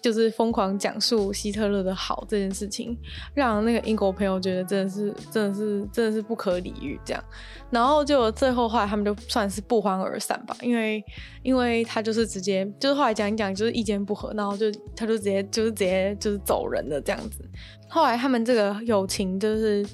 [0.00, 2.96] 就是疯狂讲述希特勒的好这件事情，
[3.34, 7.24] 让那个英国朋友觉得真的是，真的是，真的是不可理喻这样。
[7.70, 11.04] 然后就最后后来他们就算是不欢而散吧，因为
[11.42, 17.44] 因为他就是直接就是后来讲一讲就是意见不合，然后就他就直接就是直接就是走人了这样子。
[17.88, 19.84] 后来他们这个友情就是。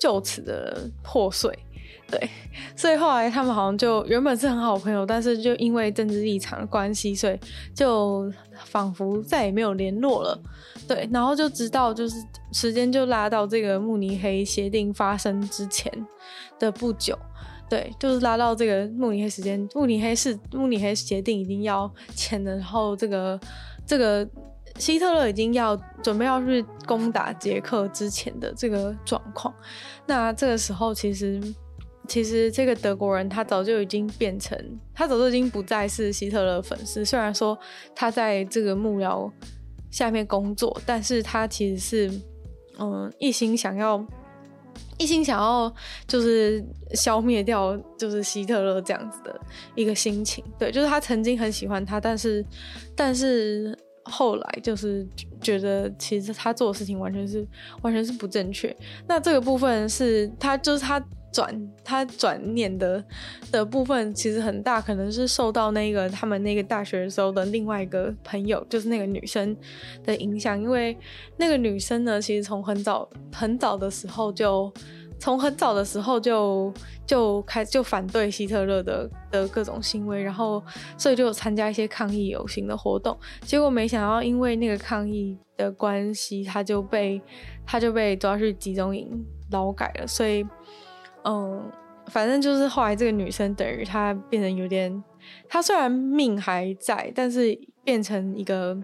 [0.00, 1.56] 就此的破碎，
[2.10, 2.30] 对，
[2.74, 7.38] 所以后来他们好像就原本是很好朋友，但是就因为政治立场的关系，所以
[7.74, 8.32] 就
[8.64, 10.40] 仿佛再也没有联络了，
[10.88, 12.16] 对，然后就直到就是
[12.50, 15.92] 时间就拉到这个慕尼黑协定发生之前
[16.58, 17.18] 的不久，
[17.68, 23.38] 对，就是拉到这个慕尼黑时间，慕尼黑是慕尼黑协定已经要签了，然后这个
[23.86, 24.26] 这个。
[24.80, 29.54] 希特勒已经要准备要去攻打捷克之前的这个状况，
[30.06, 31.40] 那这个时候其实
[32.08, 34.58] 其实这个德国人他早就已经变成，
[34.94, 37.04] 他早就已经不再是希特勒粉丝。
[37.04, 37.56] 虽然说
[37.94, 39.30] 他在这个幕僚
[39.90, 42.20] 下面工作，但是他其实是
[42.78, 44.04] 嗯一心想要
[44.98, 45.72] 一心想要
[46.08, 46.64] 就是
[46.94, 49.38] 消灭掉就是希特勒这样子的
[49.74, 50.42] 一个心情。
[50.58, 52.44] 对，就是他曾经很喜欢他，但是
[52.96, 53.78] 但是。
[54.10, 55.06] 后来就是
[55.40, 57.46] 觉得，其实他做的事情完全是
[57.82, 58.74] 完全是不正确。
[59.06, 63.02] 那这个部分是他就是他转他转念的
[63.52, 69.56] 的部分，其实很大可能是受到那个他们那个大学的时候的另外一个朋友，就是那个女生
[70.04, 70.60] 的影响。
[70.60, 70.96] 因为
[71.36, 74.72] 那个女生呢，其实从很早很早的时候就。
[75.20, 76.72] 从很早的时候就
[77.06, 80.60] 就开就反对希特勒的的各种行为，然后
[80.96, 83.16] 所以就有参加一些抗议游行的活动。
[83.42, 87.20] 结果没想到，因为那个抗议的关系，他就被
[87.66, 90.06] 他就被抓去集中营劳改了。
[90.06, 90.44] 所以，
[91.24, 91.70] 嗯，
[92.06, 95.04] 反正就是后来这个女生等于她变成有点，
[95.48, 98.74] 她虽然命还在，但是变成一个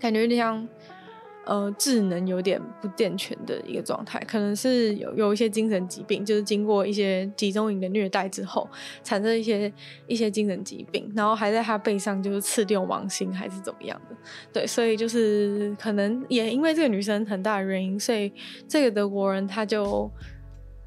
[0.00, 0.68] 感觉有点像。
[1.44, 8.68] 呃，智能有点不健全的一个状态，可能是有有一些精神疾病，就是经过一些集中营的虐待之后，
[9.02, 9.72] 产生一些
[10.06, 14.16] 一些精神疾病，然后还在他背上就是刺掉王星，还是怎么样的？
[14.52, 18.32] 对，所以就是可能也因为这个女生很大的原因，所以
[18.68, 20.10] 这个德国人他就。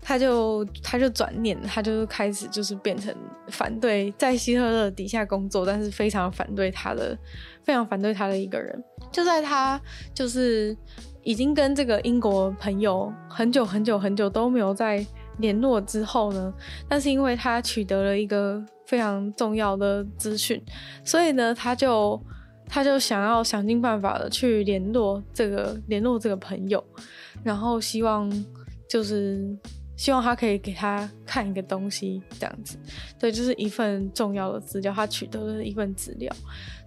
[0.06, 3.16] 他就他就转念，他就开始就是变成
[3.48, 7.18] 反对在希特勒底下工作，但是非常反对他的，
[7.64, 8.84] 非常反对他的一个人。
[9.14, 9.80] 就在他
[10.14, 10.76] 就是
[11.24, 15.06] 已经跟这个英国朋友很久很久很久都没有再
[15.38, 16.54] 联络之后呢，
[16.90, 20.62] 但是因为他取得了一个非常重要的资讯，
[21.06, 22.22] 所以呢，他就
[22.68, 26.84] 他就想要想尽办法的去联络这个联络这个朋友，
[27.42, 28.30] 然后希望
[28.90, 29.58] 就是。
[30.04, 32.78] 希望他可以给他看一个东西，这样子，
[33.18, 36.30] 对，就是一份重要的资料，他取得了一份资料，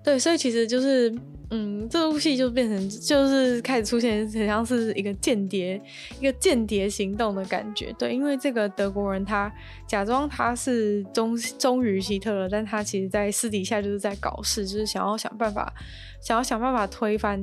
[0.05, 1.11] 对，所以其实就是，
[1.49, 5.81] 嗯，这部戏就变成就是开始出现很像是一个间谍，
[6.21, 9.51] 一个间谍行动的感觉，对，因为这个德国人他
[9.89, 15.73] 假装他是忠忠于希特勒，但他其实在私底下就是在搞事，就是想要想办法，
[16.21, 17.43] 想要想办法推翻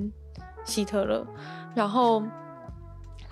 [0.66, 1.26] 希特勒，
[1.74, 2.22] 然后。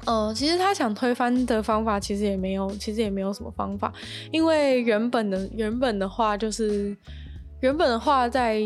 [0.05, 3.93] 呃，其实他想推翻的方法其实也没有，其实也没有什么方法，
[4.31, 6.97] 因为原本的原本的话就是
[7.59, 8.59] 原本的话在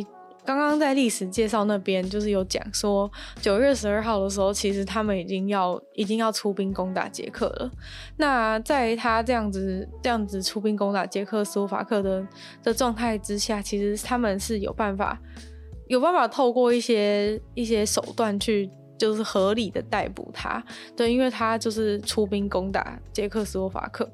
[0.45, 7.71] 刚刚在历史介绍那边就是有讲说九月十二号的时候，其实他们已经要已经要出兵攻打捷克了。
[8.17, 12.25] 那在他这样子这样子出兵攻打捷克斯洛伐克的
[12.63, 15.19] 的状态之下，其实他们是有办法
[15.87, 18.69] 有办法透过一些一些手段去。
[19.05, 20.63] 就是合理的逮捕他，
[20.95, 24.09] 对，因为他就是出兵攻打捷克斯洛伐克，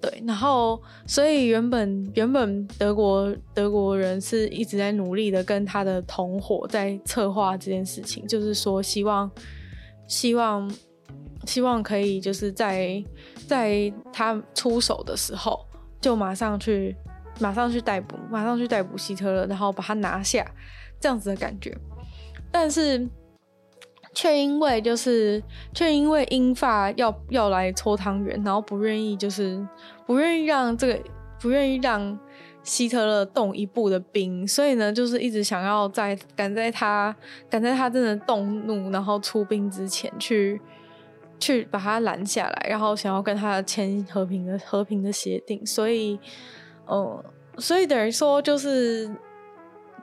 [0.00, 9.28] 对，然后所以原本原本德国德国人是一直在努力的跟他的同伙在策划这件事情，就是说希望
[10.06, 10.72] 希望
[11.44, 13.02] 希望可以就是在
[13.48, 15.66] 在他出手的时候
[16.00, 16.94] 就马上去
[17.40, 20.48] 马上去逮捕马上去逮捕希特勒，然后把他拿下
[21.00, 21.76] 这样子的感觉，
[22.52, 23.04] 但是。
[24.14, 25.42] 却因为就是，
[25.72, 29.64] 却因为英法要要来搓汤圆，然后不愿意就是
[30.06, 31.00] 不愿意让这个
[31.40, 32.18] 不愿意让
[32.62, 37.14] 希特勒动一步的兵，所以呢，就是一直想要在赶在他
[37.48, 40.60] 赶在他真的动怒，然后出兵之前去
[41.38, 46.18] 去把他拦下来，然后想要跟他签和平的和平的协定，所以，
[46.86, 47.22] 嗯，
[47.58, 49.10] 所以等于说就是。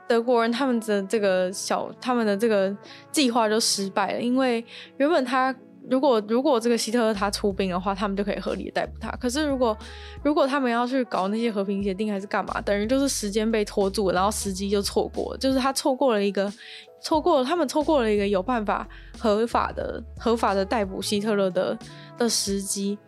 [0.08, 2.74] 德国人他们的这个小，他们的这个
[3.10, 4.64] 计划就失败了，因为
[4.98, 5.54] 原本他
[5.88, 9.10] 如果如果这个希特勒他出兵的话，他们就可以合理的逮捕他。
[9.12, 9.76] 可是如果
[10.22, 16.52] 如果他们要去搞那些和平协定还是干嘛，等于就是时间被拖住，然后时机就错过，就是他错过了一个
[17.00, 18.88] 错过了他们错过了一个有办法
[19.18, 21.78] 合法的合法的逮捕希特勒的
[22.18, 22.98] 的时机。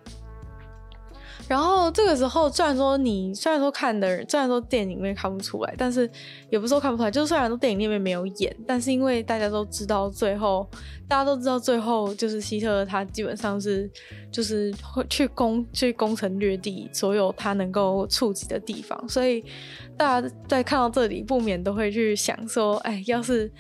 [1.49, 6.09] 然后这个时候，虽然说你虽然说看的人，虽然说电影里面看不出来，但是
[6.51, 10.69] 也不是说看不出来，就是虽然说电影里面没有演，但是因为大家都知道最后，
[11.09, 13.91] 大家都知道最后就是希特勒他基本上是
[14.31, 19.43] 就是会去攻去攻城略地所有他能够触及的地方，所以
[19.97, 23.51] 大家在看到这里不免都会去想说，哎，要是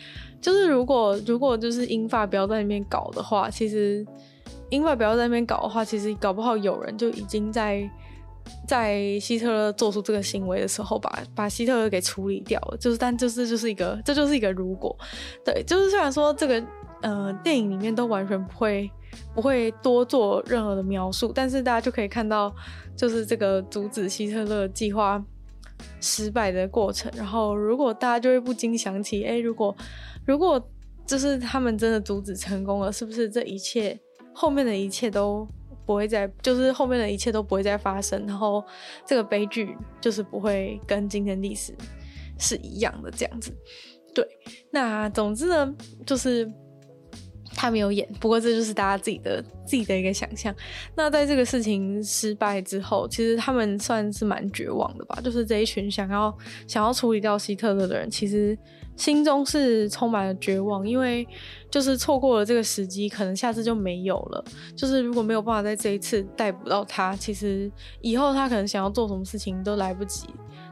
[0.42, 4.06] 就是如果如果就是英法不要在那边搞的话，其实。
[4.70, 7.88] 英法不要在那边搞的话，其实搞不好有人就已经在
[8.66, 12.76] 在希特勒做出这个行为的时候把，把把希特勒给处理掉了。
[12.76, 14.96] 就是，但就是就是一个，这就是一个如果。
[15.44, 16.62] 对，就是虽然说这个
[17.02, 18.90] 呃电影里面都完全不会
[19.34, 22.54] 不会多做任何的描述，但是大家就可以看到，
[22.96, 25.22] 就是这个阻止希特勒计划
[26.00, 27.10] 失败的过程。
[27.16, 29.74] 然后，如果大家就会不禁想起，哎，如果
[30.26, 30.62] 如果
[31.06, 33.98] 就是他们真的阻止成功了，是不是这一切？
[34.40, 35.44] 后面的一切都
[35.84, 38.64] 不会再，就是后面的一切都不会再发生，然后
[39.04, 41.74] 这个悲剧就是不会跟今天历史
[42.38, 43.52] 是一样的这样子。
[44.14, 44.24] 对，
[44.70, 45.74] 那总之呢，
[46.06, 46.48] 就是
[47.52, 50.54] 他没有演，不过这就是大家自己的自己的一个想象。
[50.94, 56.32] 那在这个事情失败之后，其实他们算是蛮绝望的吧，就是这一群想要
[56.68, 58.56] 想要处理掉希特勒的人，其实。
[58.98, 61.26] 心中是充满了绝望，因为
[61.70, 64.44] 就是错过了这个时机，可能下次就没有了。
[64.76, 70.26] 就是如果没有办法在这一次逮捕到他，其实以后他可能想要做什么事情都来不及，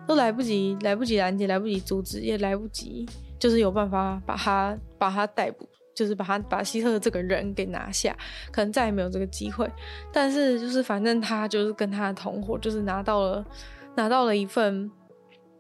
[0.09, 3.07] 都来不及，来不及拦截，来不及阻止，也来不及，
[3.39, 8.17] 就是有办法把他把他逮捕，就是把他把希特这个人给拿下，
[8.51, 9.71] 可能再也没有这个机会。
[10.13, 13.47] 但是就是反正他就是跟他的同伙，就是拿到了
[13.95, 14.91] 拿到了一份。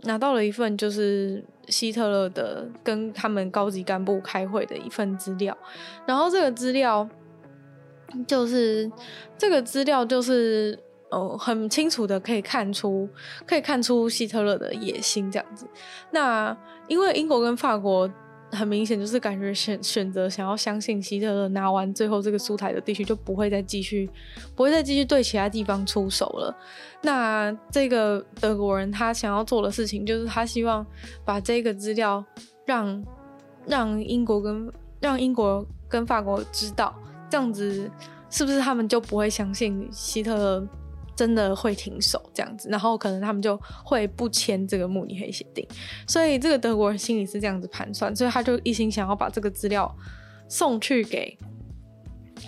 [0.07, 5.57] 拿到了一份就是希特勒的跟他们高级干部开会的一份资料，
[6.07, 7.09] 然后这个资料
[8.27, 8.91] 就是
[9.37, 10.79] 这个资料就是
[11.11, 13.09] 呃很清楚的可以看出
[13.47, 15.67] 可以看出希特勒的野心这样子。
[16.11, 16.57] 那
[16.89, 18.11] 因为英国跟法国。
[18.57, 24.09] 很明显就是感觉选选择想要相信希特勒拿完最后这个苏台的地区就不会再继续
[24.55, 26.57] 不会再继续对其他地方出手了。
[27.03, 30.85] 那这个德国人他想要做的事情就是他希望
[31.25, 32.25] 把这个资料
[32.65, 33.05] 让
[33.67, 36.95] 让英国跟让英国跟法国知道，
[37.31, 37.91] 这样子
[38.31, 40.69] 是不是他们就不会相信希特勒？
[41.17, 45.67] 真的会停手这样子，然后可能他们就会不签这个慕尼黑协定，
[46.07, 49.93] 所以这个德国人心里是这样子盘算，所以他就一心想要把这个资料
[50.47, 51.37] 送去给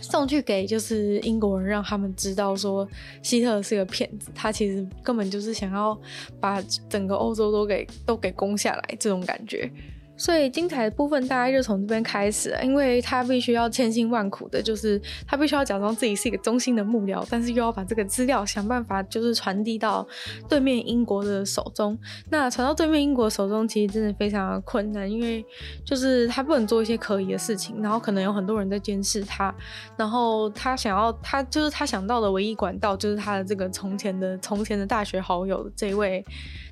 [0.03, 2.87] 送去给就是英国人，让他们知道说
[3.23, 5.99] 希特勒是个骗子，他其实根本就是想要
[6.39, 9.71] 把整个欧洲都给都给攻下来这种感觉。
[10.19, 20.07] 所以精彩的部分大概就从这边开始，因为他必须要千辛万苦的，就是他必须要假装自己是一个忠心的幕僚，但是又要把这个资料想办法就是传递到
[20.49, 21.97] 对面英国的手中。
[22.31, 25.45] 那传到对面英国手中，其实真的非常的困难，因为
[25.85, 29.55] 就是他不能做一些可疑的事情，然后可能有很多人在监视他，
[29.97, 36.25] 然后他想要他就是他想到的唯一管道就是他的这个从前的从前的大学好友这位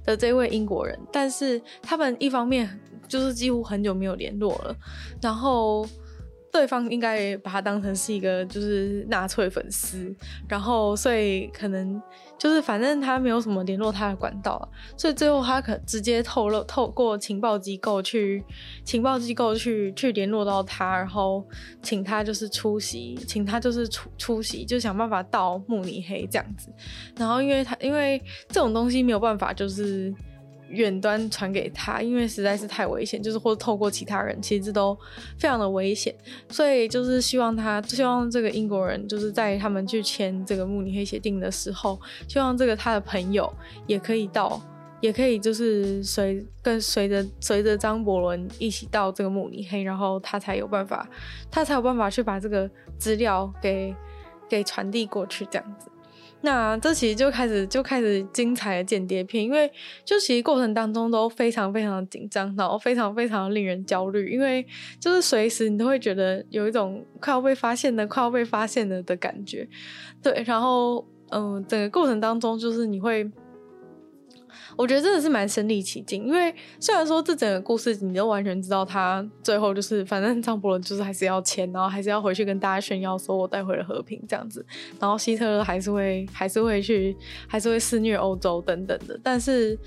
[0.05, 2.69] 的这位英国人，但是他们一方面。
[3.09, 4.77] 就是几乎很久没有联络了，
[5.21, 5.87] 然后
[6.53, 10.15] 对方应该也把他当成是一个就是纳粹粉丝，
[10.49, 12.01] 然后所以可能
[12.39, 18.43] 就是反正他没有什么联络他的管道，所以最后他可直接透露透过情报机构去
[18.85, 21.45] 情报机构去去联络到他，然后
[21.83, 26.71] 请他就是出席，请他就是出出席，就想办法到慕尼黑这样子，
[27.19, 30.15] 然后因为他因为这种东西没有办法就是。
[30.69, 34.97] 远端传给他，因为实在是太危险，就是或者透过其他人，其实这都
[35.39, 36.15] 非常的危险，
[36.49, 43.53] 所以就是希望他，希望这个英国人就是在他们去签这个慕尼黑协定的时候，希望这个他的朋友
[43.87, 44.61] 也可以到，
[45.01, 51.09] 也可以就是随跟随着随着张伯伦一起到这个慕尼黑，然后他才有办法，
[51.51, 53.95] 他才有办法去把这个资料给
[54.49, 55.89] 给传递过去，这样子。
[56.47, 59.69] 那这其实就开始就开始精彩的间谍片，因为
[60.05, 64.65] 就其实过程当中都非常非常的紧张，然后非常非常令人焦虑，因为
[65.01, 69.69] 就是随时你都会觉得有一种快要被发现的、快要被发现了的感觉，
[70.23, 73.29] 对，然后嗯，整个过程当中就是你会。
[74.77, 84.65] 我觉得真的是蛮身临其境，因为虽然说这整个故事你都完全知道，他最后就是反正张伯伦就是还是要签，然后还是要回去跟大家炫耀说我带回了和平这样子，
[85.01, 87.17] 然后希特勒还是会还是会去
[87.47, 89.79] 还是会肆虐欧洲等等的，但是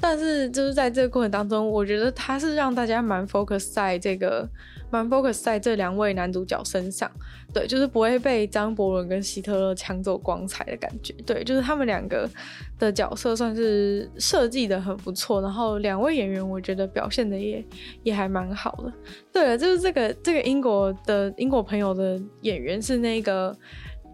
[0.00, 4.48] 但是就是在这个过程当中，我觉得他是让大家蛮 focus 在这个。
[4.90, 7.10] 蛮 focus 在这两位男主角身上，
[7.52, 12.26] 对，就是不会被张伯伦跟希特勒抢走光彩的感觉，对，就是他们两个
[12.78, 17.62] 的角色算是设计的很不错，然后两位演员我觉得表现的也
[18.02, 18.90] 也还蛮好的。
[19.30, 23.54] 对了，就是这个这个英国的英国朋友的演员是那个。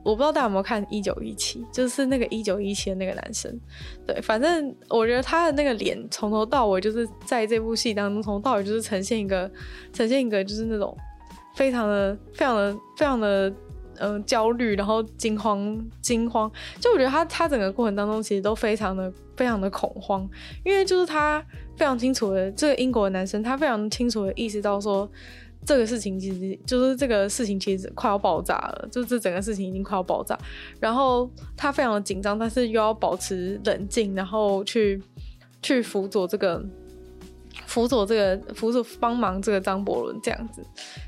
[0.05, 3.59] 我不知道大家有没有看《一九一七》，就是那个一九一七的那个男生。
[4.07, 9.51] 对，反正我觉得他的那个脸从头到尾就是在这部戏当中，从头到尾就是呈现一个，
[9.93, 10.95] 呈现一个就是那种
[11.57, 13.53] 非常的、非常的、非常的
[13.99, 16.53] 嗯、焦虑，然后惊慌、惊慌。
[16.79, 20.29] 就我觉得他他整个过程当中其实都非常的、非常的恐慌，
[20.65, 21.43] 因为就是他
[21.77, 25.11] 非常清楚的这个英国的男生，他非常清楚的意识到说。
[25.65, 30.39] 这个事情其实就是这个事情，其实快要爆炸了，就是这整个事情已经快要爆炸。
[30.79, 35.03] 然后他非常的紧张，但是又要保持冷静，然后去
[35.63, 36.65] 去辅佐这个
[37.67, 40.63] 辅佐这个辅佐帮忙这个张伯伦这样子。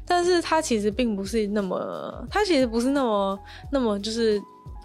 [0.07, 3.39] 但是他其实并不是那么，他其实不是那么
[3.71, 4.41] 那么就是。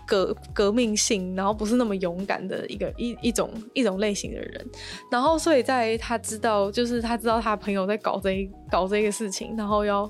[0.05, 4.65] 革革命性，然后不是那么勇敢的一个一一种一种类型的人，
[5.11, 10.09] 然后所以在他知道，就是他知道他朋友在搞这一搞这个事情，然后要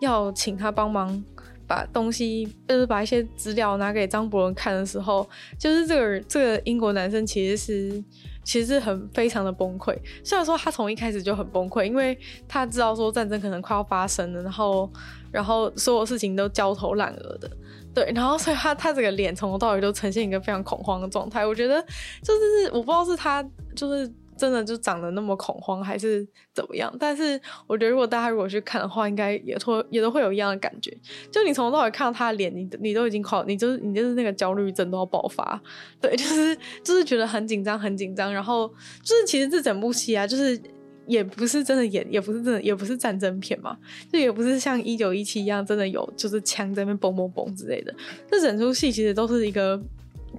[0.00, 1.22] 要请他帮忙
[1.66, 5.28] 把东西，就是把一些资料拿给张伯伦看的时候，
[5.58, 8.04] 就是这个这个英国男生其实是
[8.46, 9.92] 其实很非常的崩溃。
[10.22, 12.16] 虽然说他从一开始就很崩溃，因为
[12.46, 14.88] 他知道说战争可能快要发生了，然后
[15.32, 17.50] 然后所有事情都焦头烂额的。
[17.92, 21.44] 对，然后所以他他这个脸从头到尾都呈现一个非常恐慌的状态。
[21.44, 21.82] 我觉得
[22.22, 23.42] 就是我不知道是他
[23.74, 26.94] 就是真的就长得那么恐慌，还是怎么样。
[26.98, 30.96] 但是我觉得如果大家如果去看的话，应该也会也都会有一样的感觉。
[31.30, 35.60] 就你从头到尾看到他的脸，你你都已经快，你就是你就是那个焦虑症都要爆发。
[36.00, 38.32] 对，就是就是觉得很紧张，很紧张。
[38.32, 38.68] 然后
[39.02, 40.60] 就是其实这整部戏啊，就是。
[41.08, 43.78] 也不是真的演，也不是真的，也不是战争片嘛，
[44.12, 47.94] 就也不是像一九一七一样真的有就是枪在那边嘣嘣嘣之类的。
[48.28, 49.80] 这整出戏其实都是一个，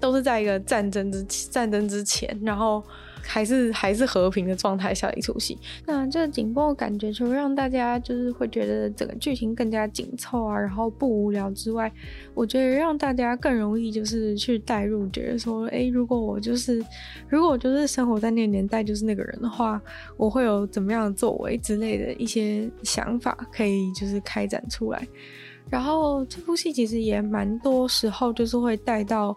[0.01, 2.83] 都是在一个战争之战争之前，然后。
[3.27, 11.91] 还是还是和平的状态下的一出戏，那这个紧绷的感觉，除了让大家就是会觉得整个剧情更加紧凑啊，然后不无聊之外，
[12.33, 16.83] 我觉得让大家更容易就是去带入，觉得说，哎，如果我就是
[17.27, 19.81] 如果我就是生活在那个年代，就是那个人的话，
[20.15, 25.07] 我会有怎么样的作为之类的一些想法，可以就是开展出来。
[25.69, 29.35] 然后这部戏其实也蛮多时候就是会带到。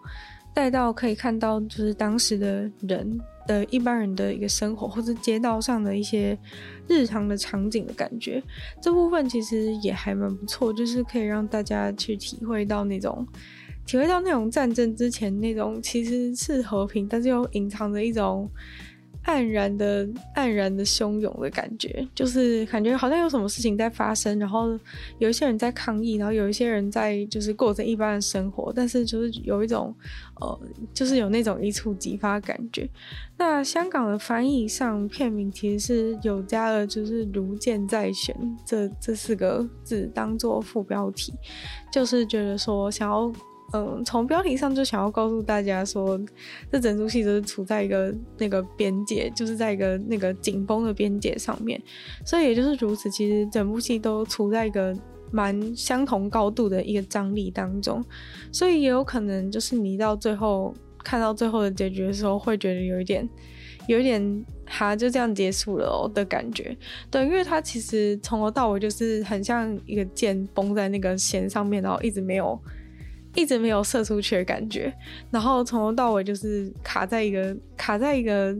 [0.52, 6.38] 带到可以看到就是当时的人的一般人的一个生活，或者街道上的一些
[6.88, 8.42] 日常的场景的感觉。
[8.80, 13.26] 这部分其实也还蛮不错，就是可以让大家去体会到那种。
[13.86, 18.48] 体会到那种战争之前那种其实是和平，但是又隐藏着一种
[19.26, 24.78] 黯然的、黯然的汹涌的感觉，就是感觉好像有什么事情在发生，然后
[25.18, 29.94] 有一些人在抗议，然后有一些人在就是过着一般的生活，但是就是有一种
[30.40, 30.60] 呃，
[30.94, 32.88] 就是有那种一触即发的感觉。
[33.36, 38.34] 那香港的翻译上片名其实是有加了就是“如箭在弦”
[38.66, 41.32] 这这四个字当做副标题，
[41.92, 43.32] 就是觉得说想要。
[43.72, 46.20] 嗯，从标题上就想要告诉大家说，
[46.72, 51.80] 这整出戏都是处在一个那个边界，就是在一个那个紧绷的边界上面，
[52.26, 54.92] 所以也就是如此，其实整部戏都处在一个
[55.30, 58.04] 蛮相同高度的一个张力当中，
[58.50, 63.28] 所以也有可能就是你到最后看到最后的结局的时候，会觉得有一点，
[63.86, 66.76] 有一点哈，就这样结束了哦的感觉，
[67.08, 72.60] 对，因为它其实从头到尾就是很像一个剑绷在那个弦上面，然后一直没有。
[73.34, 74.92] 一直没有射出去的感觉，
[75.30, 78.56] 然后从头到尾就是卡在一个卡在一个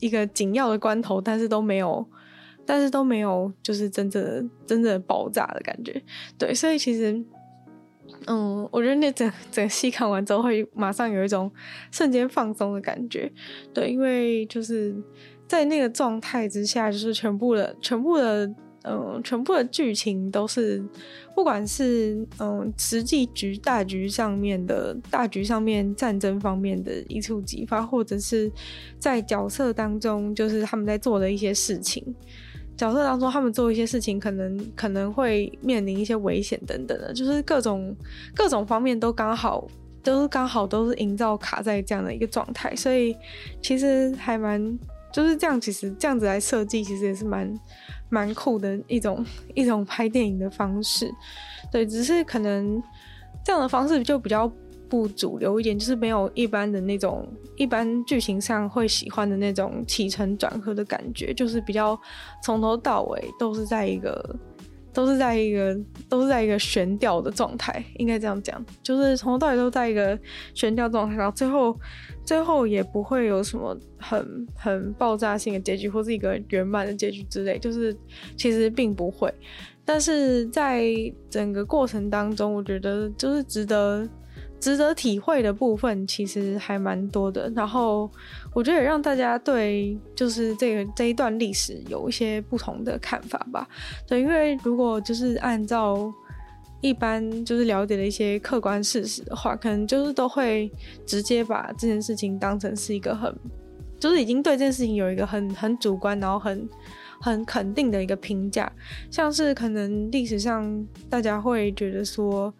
[0.00, 2.06] 一个紧要的关头，但是都没有，
[2.64, 6.02] 但是都没有就是真正的真正的爆炸的感觉。
[6.38, 7.22] 对，所以其实，
[8.26, 11.52] 嗯，我觉得那整整戏看完之后会马上有一种
[11.90, 13.30] 瞬间放松的感觉。
[13.74, 14.96] 对，因为就是
[15.46, 18.50] 在那个状态之下，就是全部的全部的。
[18.84, 20.82] 嗯，全部的剧情都是，
[21.34, 28.50] 不管是嗯实际局大局上面的大局上面战争方面的一触即发，或者是
[28.98, 32.02] 在角色当中，就是他们在做的一些事情，
[32.76, 37.94] 角色当中他们做一些事情，可能可能会面临一些危险等等的，就是各种
[38.34, 39.66] 各种方面都刚好
[40.04, 43.14] 都是刚好都是营造卡在这样的一个状态，所以
[43.60, 44.78] 其实还蛮
[45.12, 47.52] 就是这样，其实这样子来设计，其实也是蛮。
[48.08, 51.10] 蛮酷的一种一种拍电影的方式，
[51.70, 52.82] 对，只是可能
[53.44, 54.50] 这样的方式就比较
[54.88, 61.98] 不主流一点，就是没有一般的那种一般剧情上会喜欢的那种起承转合的感觉，就是比较
[62.42, 64.36] 从头到尾都是在一个。
[64.92, 65.78] 都是在一个
[66.08, 70.18] 都是在一个悬吊的状态，应该这样讲，就是从头到尾都在一个
[70.54, 71.78] 悬吊状态，然后最后
[72.24, 77.96] 最后也不会有什么很很爆炸性的结局，或是一个圆满的结局之类，就是
[78.36, 79.32] 其实并不会。
[79.84, 80.84] 但是在
[81.30, 84.08] 整个过程当中，我觉得就是值得。
[84.60, 88.10] 值得体会的部分其实还蛮多的，然后
[88.52, 93.68] 我觉得也让大家对就是这个这一段历史有一些不同的看法吧。
[94.06, 96.12] 对，因为如果就是按照
[96.80, 100.68] 一般就是了解的一些客观事实的话，可能就是都会
[101.06, 103.32] 直接把这件事情当成是一个很，
[104.00, 106.68] 就是已经对这件事情有一个很很主观，然后很
[107.20, 108.70] 很肯定的一个评价，
[109.08, 112.52] 像是可能历史上大家会觉得说。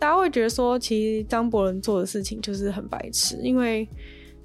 [0.00, 3.86] 大家会觉得说，其实张伯伦做的事情就是很白痴，因为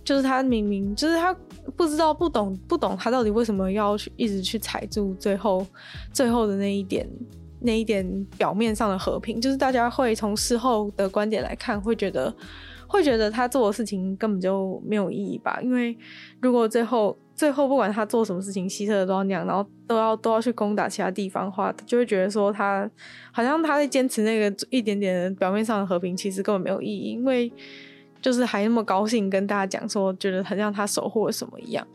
[0.03, 1.34] 就是他明明就是他
[1.78, 5.66] 不知道、不懂、不懂他到底为什么要去一直去踩住最后、
[6.12, 7.10] 最后的那一点、
[7.62, 8.06] 那一点
[8.38, 9.39] 表面上的和平。
[9.39, 12.36] 就是大家会从事后的观点来看，会觉得
[12.86, 15.60] 会觉得他做的事情根本就没有意义吧？
[15.64, 15.97] 因为
[16.41, 17.18] 如果最后。
[17.36, 22.90] 最后，不管他做什么事情，希特勒都要那样，然后都要都要去攻打其他地方的话，就会觉得说他
[23.34, 27.52] 好像他在坚持那个一点点表面上的和平，其实根本没有意义，因为
[28.22, 31.86] 就是还那么高兴跟大家讲说，觉得很像他守护了什么一样。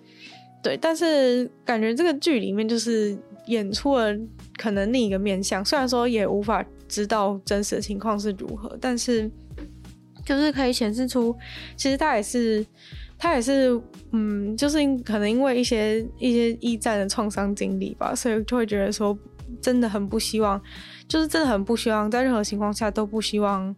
[0.63, 3.17] 对，但是感觉这个剧里面就是
[3.47, 4.15] 演出了
[4.59, 9.31] 可能另一个面向，虽然说也无法知道真实的情况是如何，但是
[10.27, 11.35] 就是可以显示出，
[11.77, 12.67] 其实他也是。
[13.23, 13.79] 他也是，
[14.13, 19.17] 嗯，就是可能因为一些一些一战的创伤经历吧，所以就会觉得说，
[19.61, 20.59] 真的很不希望，
[21.07, 23.77] 就是真的很不希望，在任何情况下都不希望，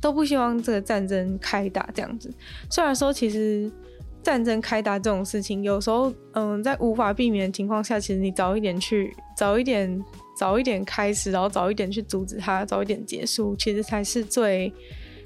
[0.00, 2.32] 都不希望这个战争开打这样子。
[2.70, 3.68] 虽然说，其实
[4.22, 10.00] 战争开打这种事情，有时候，嗯，在无法避免的情况下，其实你早一点去，早一点，
[10.38, 14.72] 早一点开始，然后早一点去阻止它，早一点结束，其实才是最。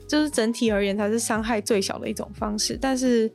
[0.09, 2.79] 就是整体而言，它是伤害最小的一种方式。
[2.81, 3.31] 但是，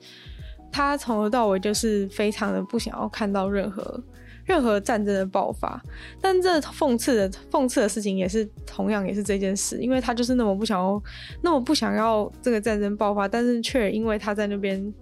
[0.71, 4.03] 他从头到尾就是非常的不想要看到任何
[4.43, 5.80] 任何战争的爆发。
[6.19, 11.01] 但这讽刺的讽刺的事情也是同样也是这件事，因为他就是那么不想要
[11.43, 14.93] 那么不想要这个战争爆发，但是却因为他在那边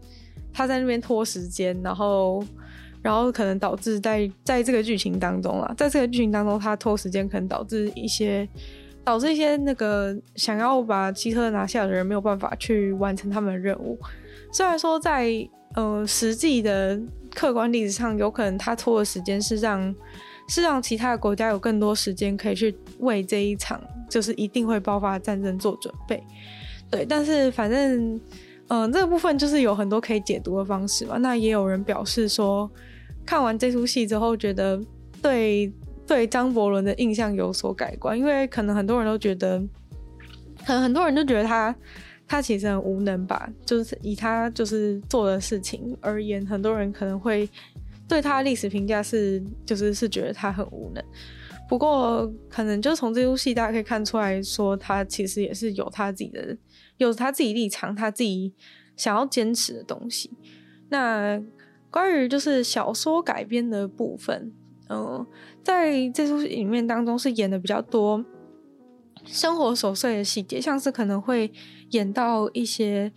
[0.52, 2.44] 他在那边拖时间，然后
[3.02, 8.46] 然后可能导致在在这个剧情当中啊，在这个剧情当中他拖时间，可能导致一些。
[9.04, 13.98] 导致一些那个想要把机车拿下的人没有办法去完成他们的任务。
[14.52, 15.32] 虽然说在
[15.76, 17.00] 呃实际的
[17.34, 19.96] 客观历史上，有可能他拖的时间是让
[20.48, 26.24] 是让其他的国家有更多时间可以去为这一场就是一定会爆发的战争做准备。
[26.90, 28.20] 对，但是反正
[28.68, 31.18] 嗯、这个部分就是有很多可以解读的方式嘛。
[31.18, 32.70] 那也有人表示说，
[33.26, 34.82] 看完这出戏之后，觉得
[35.22, 35.72] 对。
[36.12, 39.58] 对张伯伦的印象有所改观，因为可能很多人都觉得，
[40.66, 41.74] 可能很多人都觉得他
[42.28, 47.50] 他其实很无能吧，就是以他就是做的事情而言，很多人可能会
[48.10, 51.02] 对他历史评价是就是是觉得他很无能。
[51.70, 56.58] 不过可能就从这出戏大家可以看出来说，他其实也是有他自己的
[56.98, 58.54] 有他自己立场，他自己
[58.98, 60.30] 想要坚持的东西。
[60.90, 61.42] 那
[61.90, 64.52] 关于就是小说改编的部分。
[64.94, 65.26] 嗯，
[65.64, 68.24] 在这出戏里面当中是演的比较多
[69.26, 71.52] 生活琐碎的细节，像是可能会
[71.92, 73.12] 演到一些，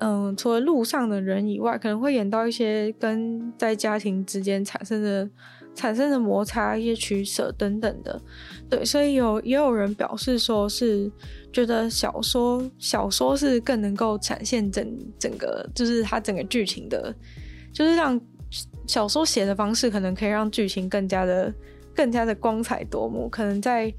[0.00, 5.28] 嗯，除了路上的人以外，可能会演到一些跟在家庭之间产生的
[5.74, 8.20] 产生的摩擦、一些取舍等等的。
[8.68, 11.10] 对，所以有也有人表示说是
[11.52, 14.86] 觉得小说小说是更能够展现整
[15.18, 17.14] 整个，就是它整个剧情的，
[17.72, 18.20] 就是让。
[18.86, 21.52] 小说写的方式可能可以让剧情更加的、
[21.96, 23.28] 更加的光彩夺目。
[23.28, 23.92] 可能在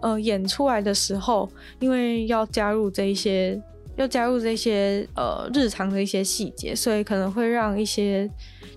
[0.00, 1.48] 呃演出来的时候，
[1.78, 3.58] 因为要加入这一些，
[3.96, 8.28] 要加入这些呃日常的一些细节，所以可能会让一些，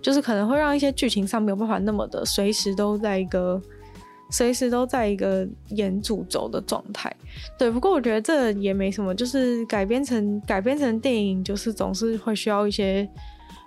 [0.01, 3.61] 就是可能会让一些剧情上没有办法那么的随时都在一个，
[4.29, 7.13] 随时都在一个演主轴的状态。
[7.57, 13.09] 对，不过我觉得这也没什么，就是改编成改编成电影，就是总是会需要一些。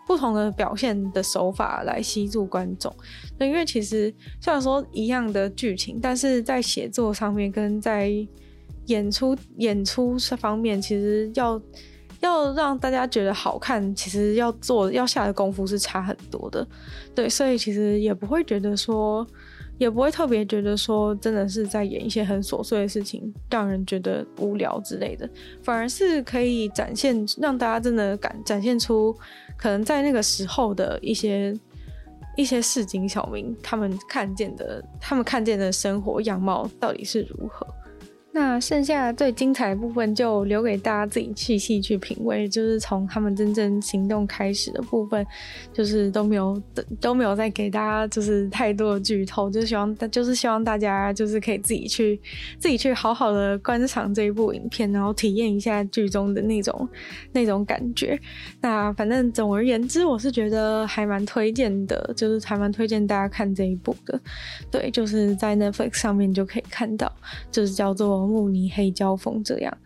[0.06, 2.94] 不同的表现的手法来吸住观众，
[3.38, 8.10] 那，因为其实虽然说一样的剧情，但是在写作上面跟在
[8.86, 11.60] 演出演出方面，其实要
[12.20, 16.66] 要让大家觉得好看，其实要做要下的功夫是差很多的，
[17.14, 19.26] 对，所以其实也不会觉得说。
[19.78, 25.26] 也不会特别觉得说真的是在演一些很琐碎的事情，让人觉得无聊之类的，
[25.62, 29.16] 反而是可以展现让大家真的感展现出
[29.60, 31.54] 可能在那个时候的一些
[32.34, 37.66] 一些市井小民他们看见的他们看见的生活样貌到底是如何。
[38.32, 45.26] 那剩下最精彩的部分就留给大家自己细细去品味，就是从他们真正行动开始的部分，
[45.72, 46.62] 就是都没有
[47.00, 52.20] 都没有再给大家就是太多的剧透，就希望就是希望大家就是可以自己去
[52.56, 56.88] 自己去好好的观赏这一部影片，然后体验一下剧中的那种
[57.32, 58.16] 那种感觉。
[58.60, 64.20] 那反正总而言之，我是觉得还蛮推荐的，就是还蛮推荐大家看这一部的。
[64.70, 67.12] 对，就是在 Netflix 上面就可以看到，
[67.50, 68.19] 就是叫做。
[68.26, 69.78] 慕尼黑交锋这样。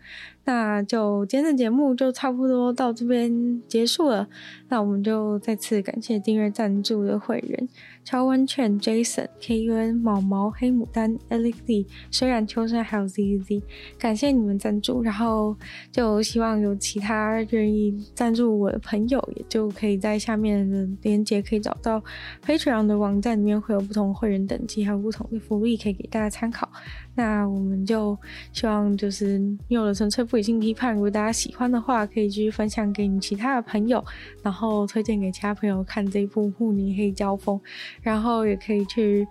[0.45, 4.27] 那就今天的节目就差不多到这边结束了。
[4.69, 7.67] 那我们就再次感谢订阅赞助的会员：
[8.05, 13.63] 超温泉、Jason、KUN、毛毛、黑牡丹、Alex、虽然秋生还有 ZZ，
[13.97, 15.01] 感谢你们赞助。
[15.01, 15.57] 然后
[15.91, 22.01] 就希望有其他愿意赞助我的朋友，也就可以在下面的链接可以找到
[22.45, 26.69] Patreon 的网站里面会有不同会员等级，还有不同的福利可以给大家参考。
[27.15, 28.15] 那我们就
[28.53, 30.35] 希望就是有了纯粹不。
[30.35, 34.03] 理性批判，如果大家喜欢的话，可以继续分享给你其他的朋友，
[34.43, 37.57] 然后推荐给其他朋友看这部《慕尼黑交锋》，
[38.01, 39.27] 然后也可以去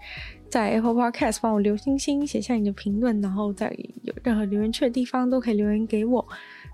[0.48, 6.24] 在 Apple Podcast 帮我留星星，写下你的评论，然后在有任何留言区的地方都可以留言给我，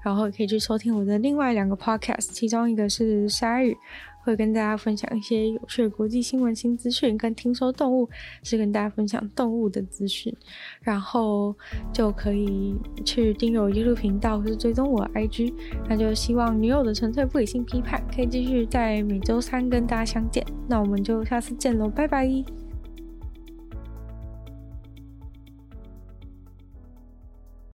[0.04, 3.76] 然后也可以去收听我的另外两个 Podcast，其中一个是鲨鱼。
[4.22, 8.08] 会跟大家分享一些有趣的国际新闻新资讯，跟听说动物
[8.42, 10.34] 是跟大家分享动物的资讯，
[10.82, 11.54] 然后
[11.92, 15.52] 就可以去订阅我 YouTube 频道或是追踪我 IG，
[15.88, 22.59] 那就希望女友的纯粹不理性批判可以继续在每周三跟大家相见，那我们就下次见喽，拜拜。